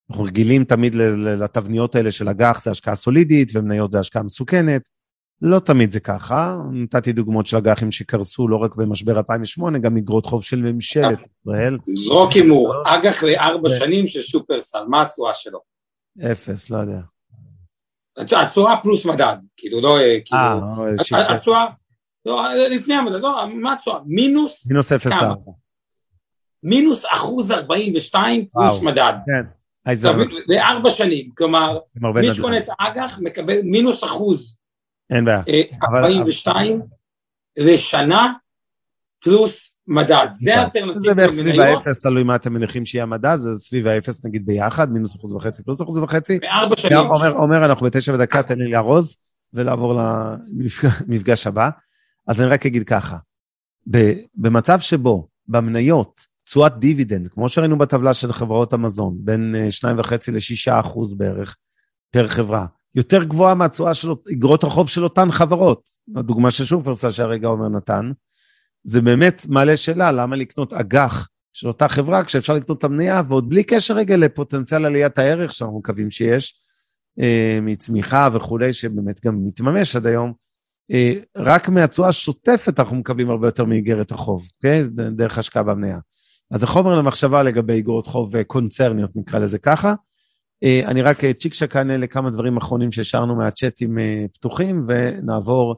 [0.10, 4.90] אנחנו רגילים תמיד לתבניות האלה של אג"ח זה השקעה סולידית ומניות זה השקעה מסוכנת.
[5.42, 10.26] לא תמיד זה ככה, נתתי דוגמאות של אג"חים שקרסו לא רק במשבר 2008, גם אגרות
[10.26, 11.78] חוב של ממשלת ישראל.
[11.94, 15.60] זרוק הימור, אג"ח לארבע שנים של שופרסל, מה התשואה שלו?
[16.32, 17.00] אפס, לא יודע.
[18.18, 21.66] התשואה פלוס מדד, כאילו לא, אה, כאילו, התשואה,
[22.26, 24.00] לא, לפני המדד, לא, מה התשואה?
[24.06, 25.52] מינוס, מינוס אפס ארבע.
[26.64, 29.14] מינוס אחוז ארבעים ושתיים פלוס מדד.
[29.26, 29.65] כן.
[30.48, 34.58] לארבע שנים, כלומר, מי שקונה את האג"ח מקבל מינוס אחוז.
[35.10, 35.42] אין בעיה.
[35.84, 36.86] 42 אה,
[37.58, 38.34] לשנה
[39.24, 43.50] פלוס מדד, זה האלטרנטיבה זה בערך סביב האפס, תלוי מה אתם מניחים שיהיה המדד, זה
[43.56, 46.40] סביב האפס נגיד ביחד, מינוס אחוז וחצי פלוס אחוז וחצי.
[46.40, 46.98] בארבע שנים.
[47.36, 49.16] אומר, אנחנו בתשע ודקה, תן לי לארוז
[49.54, 49.94] ולעבור
[51.08, 51.70] למפגש הבא.
[52.28, 53.18] אז אני רק אגיד ככה,
[54.36, 60.80] במצב שבו במניות תשואת דיבידנד, כמו שראינו בטבלה של חברות המזון, בין 2.5 אה, ל-6
[60.80, 61.58] אחוז בערך
[62.12, 62.66] פר חברה,
[62.96, 65.90] יותר גבוהה מהתשואה של אגרות החוב של אותן חברות.
[66.16, 68.12] הדוגמה של שופרסל שהרגע עומר נתן,
[68.84, 73.50] זה באמת מעלה שאלה, למה לקנות אג"ח של אותה חברה כשאפשר לקנות את המניה, ועוד
[73.50, 76.62] בלי קשר רגע לפוטנציאל עליית הערך שאנחנו מקווים שיש,
[77.20, 80.34] אה, מצמיחה וכולי, שבאמת גם מתממש עד היום,
[80.92, 84.84] אה, רק מהתשואה השוטפת אנחנו מקבלים הרבה יותר מאיגרת החוב, אוקיי?
[85.12, 86.00] דרך השקעה במניה.
[86.52, 89.94] אז זה חומר למחשבה לגבי אגרות חוב קונצרניות, נקרא לזה ככה.
[90.64, 95.76] אה, אני רק אה, צ'יק צ'ק אענה לכמה דברים אחרונים שהשארנו מהצ'אטים אה, פתוחים, ונעבור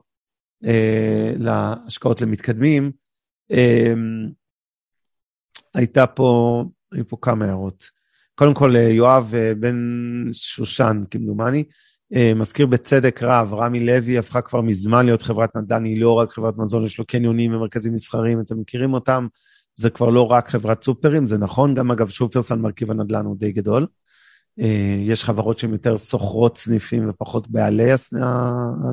[1.37, 2.91] להשקעות למתקדמים.
[5.73, 7.83] הייתה פה, היו פה כמה הערות.
[8.35, 9.75] קודם כל, יואב בן
[10.33, 11.63] שושן, כמדומני,
[12.35, 16.57] מזכיר בצדק רב, רמי לוי הפכה כבר מזמן להיות חברת נדל"ן, היא לא רק חברת
[16.57, 19.27] מזון, יש לו קניונים ומרכזים מסחריים, אתם מכירים אותם,
[19.77, 23.51] זה כבר לא רק חברת סופרים, זה נכון, גם אגב שופרסל מרכיב הנדל"ן הוא די
[23.51, 23.87] גדול.
[24.59, 27.89] אה, יש חברות שהן יותר סוחרות סניפים ופחות בעלי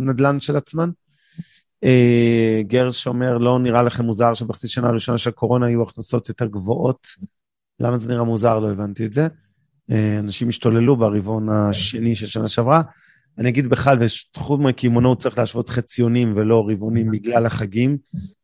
[0.00, 0.90] הנדל"ן של עצמן.
[1.84, 6.46] אה, גרש אומר, לא נראה לכם מוזר שבחצי שנה הראשונה של הקורונה היו הכנסות יותר
[6.46, 7.06] גבוהות?
[7.80, 8.58] למה זה נראה מוזר?
[8.58, 9.28] לא הבנתי את זה.
[9.90, 12.82] אה, אנשים השתוללו ברבעון השני של שנה שעברה.
[13.38, 17.96] אני אגיד בכלל, בתחום הקמעונאות צריך להשוות חציונים ולא רבעונים בגלל החגים.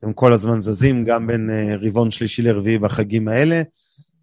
[0.02, 3.62] הם כל הזמן זזים, גם בין רבעון שלישי לרביעי בחגים האלה.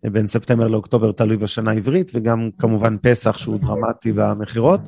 [0.03, 4.82] בין ספטמבר לאוקטובר תלוי בשנה העברית, וגם כמובן פסח שהוא דרמטי במכירות,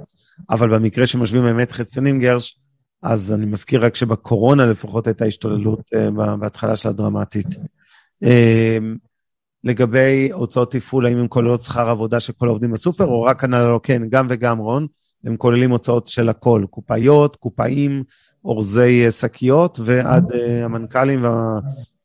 [0.50, 2.60] אבל במקרה שמשווים באמת חציונים גרש,
[3.04, 7.48] אז אני מזכיר רק שבקורונה לפחות הייתה השתוללות uh, בהתחלה של הדרמטית.
[8.24, 8.28] Uh,
[9.64, 13.72] לגבי הוצאות תפעול, האם הן כוללות שכר עבודה של כל העובדים בסופר, או רק הנהלה
[13.72, 14.88] לא כן, גם וגם רון,
[15.24, 18.04] הם כוללים הוצאות של הכל, קופאיות, קופאים,
[18.46, 21.26] אורזי אה, שקיות, ועד uh, המנכ"לים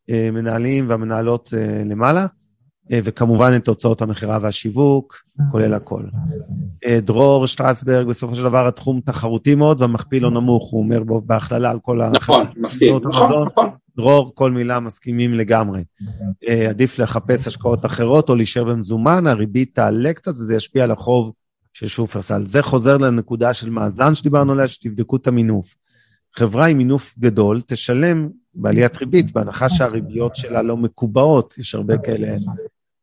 [0.09, 2.27] והמנהלים והמנהלות uh, למעלה.
[2.93, 6.03] אה, וכמובן את תוצאות המכירה והשיווק, כולל הכל.
[6.87, 11.21] אה, דרור שטרסברג, בסופו של דבר התחום תחרותי מאוד והמכפיל לא נמוך, הוא אומר בו
[11.21, 12.11] בהכללה על כל ה...
[12.11, 13.69] נכון, מסכים, נכון, נכון.
[13.97, 15.85] דרור, כל מילה מסכימים לגמרי.
[16.49, 21.33] אה, עדיף לחפש השקעות אחרות או להישאר במזומן, הריבית תעלה קצת וזה ישפיע על החוב
[21.75, 22.47] של שופרסל.
[22.47, 25.75] זה חוזר לנקודה של מאזן שדיברנו עליה, שתבדקו את המינוף.
[26.37, 32.37] חברה עם מינוף גדול תשלם בעליית ריבית, בהנחה שהריביות שלה לא מקובעות, יש הרבה כאלה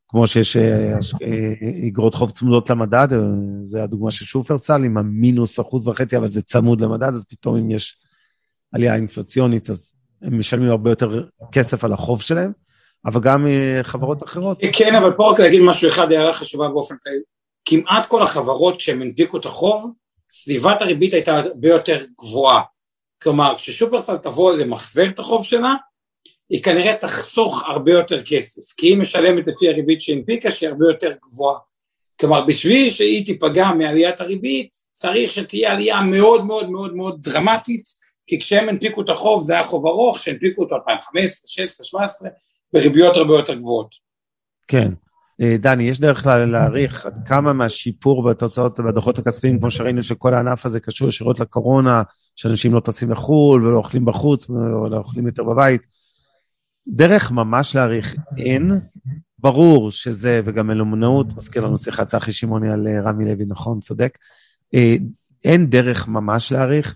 [0.07, 3.17] כמו שיש אה, אה, אגרות חוב צמודות למדד, אה,
[3.65, 7.72] זה הדוגמה של שופרסל עם המינוס אחוז וחצי, אבל זה צמוד למדד, אז פתאום אם
[7.72, 7.99] יש
[8.74, 12.51] עלייה אינפלציונית, אז הם משלמים הרבה יותר כסף על החוב שלהם,
[13.05, 13.47] אבל גם
[13.82, 14.59] חברות אחרות.
[14.74, 17.22] כן, אבל פה רק להגיד משהו אחד, הערה חשובה באופן כללי.
[17.66, 19.93] כמעט כל החברות שהן הנפיקו את החוב,
[20.30, 22.62] סביבת הריבית הייתה הרבה יותר גבוהה.
[23.24, 25.74] כלומר, כששופרסל תבוא למחזר את החוב שלה,
[26.49, 31.12] היא כנראה תחסוך הרבה יותר כסף, כי היא משלמת לפי הריבית שהנפיקה שהיא הרבה יותר
[31.24, 31.59] גבוהה.
[32.20, 37.84] כלומר, בשביל שהיא תיפגע מעליית הריבית, צריך שתהיה עלייה מאוד מאוד מאוד מאוד דרמטית,
[38.28, 42.30] כי כשהם הנפיקו את החוב זה היה חוב ארוך, שהנפיקו אותו 2015, 2016, 2017,
[42.74, 43.95] בריביות הרבה יותר גבוהות.
[44.68, 44.88] כן.
[45.41, 50.65] אה, דני, יש דרך להעריך עד כמה מהשיפור בתוצאות, בדוחות הכספיים, כמו שראינו שכל הענף
[50.65, 52.03] הזה קשור ישירות לקורונה,
[52.35, 55.81] שאנשים לא טסים לחו"ל ולא אוכלים בחוץ ולא אוכלים יותר בבית,
[56.87, 58.71] דרך ממש להעריך אין.
[59.39, 64.17] ברור שזה, וגם מלומנאות, מזכיר לנו שיחת צחי שמעוני על אה, רמי לוי, נכון, צודק.
[64.73, 64.95] אה,
[65.43, 66.95] אין דרך ממש להעריך.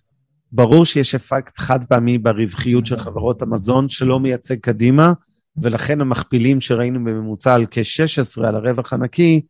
[0.51, 5.13] ברור שיש אפקט חד פעמי ברווחיות של חברות המזון שלא מייצג קדימה,
[5.57, 9.41] ולכן המכפילים שראינו בממוצע על כ-16 על הרווח הנקי,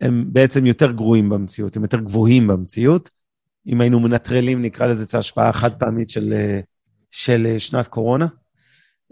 [0.00, 3.10] הם בעצם יותר גרועים במציאות, הם יותר גבוהים במציאות.
[3.66, 6.60] אם היינו מנטרלים, נקרא לזה את ההשפעה החד פעמית של, אה,
[7.10, 8.26] של שנת קורונה.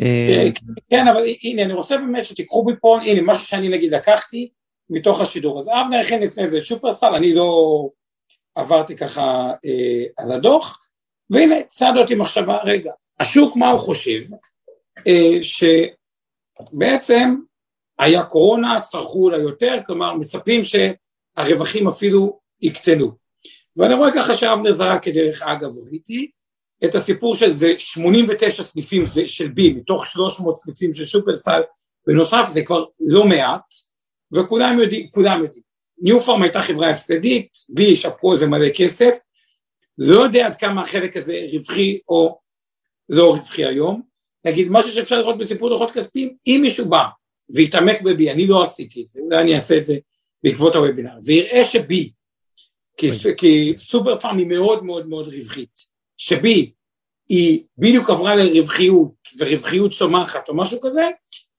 [0.00, 0.48] אה,
[0.90, 4.48] כן, אבל הנה, אני רוצה באמת שתיקחו מפה, הנה, משהו שאני נגיד לקחתי,
[4.90, 5.58] מתוך השידור.
[5.58, 7.90] אז אבנר הכין לפני זה שופרסל, אני לא
[8.54, 10.88] עברתי ככה אה, על הדוח,
[11.30, 14.20] והנה צד אותי מחשבה, רגע, השוק מה הוא חושב?
[15.06, 15.42] אה,
[16.70, 17.36] שבעצם
[17.98, 23.12] היה קורונה, צרכו אולי יותר, כלומר מצפים שהרווחים אפילו יקטנו.
[23.76, 26.30] ואני רואה ככה שאבנר זרק כדרך אגב ראיתי
[26.84, 31.60] את הסיפור של זה 89 סניפים של בי מתוך 300 סניפים של שופרסל
[32.06, 33.74] בנוסף זה כבר לא מעט
[34.32, 35.62] וכולם יודעים, כולם יודעים.
[35.98, 39.16] ניו פארם הייתה חברה הפסדית, בי שפכו איזה מלא כסף,
[39.98, 42.38] לא יודע עד כמה החלק הזה רווחי או
[43.08, 44.02] לא רווחי היום,
[44.46, 47.04] נגיד משהו שאפשר לראות בסיפור דוחות כספיים, אם מישהו בא
[47.50, 49.96] ויתעמק בבי, אני לא עשיתי את זה, אולי אני אעשה את זה
[50.44, 52.10] בעקבות הוובינר, ויראה שבי,
[52.96, 55.80] כי, כי סופר פארם היא מאוד מאוד מאוד רווחית,
[56.16, 56.72] שבי
[57.28, 61.08] היא בדיוק עברה לרווחיות, ורווחיות צומחת או משהו כזה,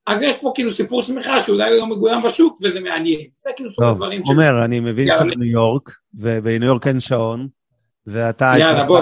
[0.08, 3.28] אז יש פה כאילו סיפור שמחה שאולי לא מגולם בשוק וזה מעניין.
[3.40, 4.28] זה כאילו סוג הדברים ש...
[4.28, 7.48] עומר, אני מבין שאתה בניו יורק, ובניו יורק אין שעון,
[8.08, 8.53] ואתה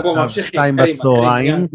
[0.05, 1.67] עכשיו שתיים בצהריים,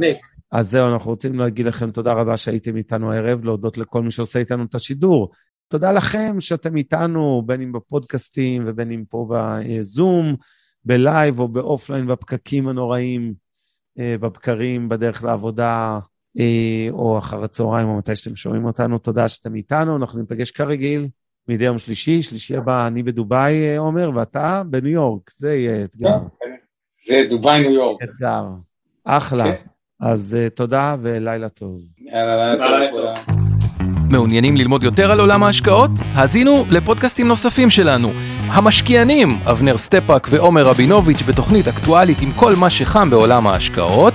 [0.52, 4.38] אז זהו, אנחנו רוצים להגיד לכם תודה רבה שהייתם איתנו הערב, להודות לכל מי שעושה
[4.38, 5.30] איתנו את השידור.
[5.68, 10.36] תודה לכם שאתם איתנו, בין אם בפודקאסטים ובין אם פה בזום,
[10.84, 13.34] ב live או ב offline בפקקים הנוראים,
[13.98, 15.98] אה, בבקרים, בדרך לעבודה,
[16.38, 18.98] אה, או אחר הצהריים, או מתי שאתם שומעים אותנו.
[18.98, 21.08] תודה שאתם איתנו, אנחנו ניפגש כרגיל
[21.48, 26.18] מדי יום שלישי, שלישי הבא אני בדובאי, אה, עומר, ואתה בניו יורק, זה יהיה אתגר.
[27.06, 28.02] זה דובאי ניו יורק.
[28.02, 28.44] אתגר.
[29.04, 29.44] אחלה.
[29.44, 29.52] כן.
[30.00, 31.80] אז תודה ולילה טוב.
[31.98, 33.36] יאללה, לילה טוב.
[34.10, 35.90] מעוניינים ללמוד יותר על עולם ההשקעות?
[36.14, 38.12] האזינו לפודקאסטים נוספים שלנו.
[38.46, 44.14] המשקיענים, אבנר סטפאק ועומר רבינוביץ' בתוכנית אקטואלית עם כל מה שחם בעולם ההשקעות.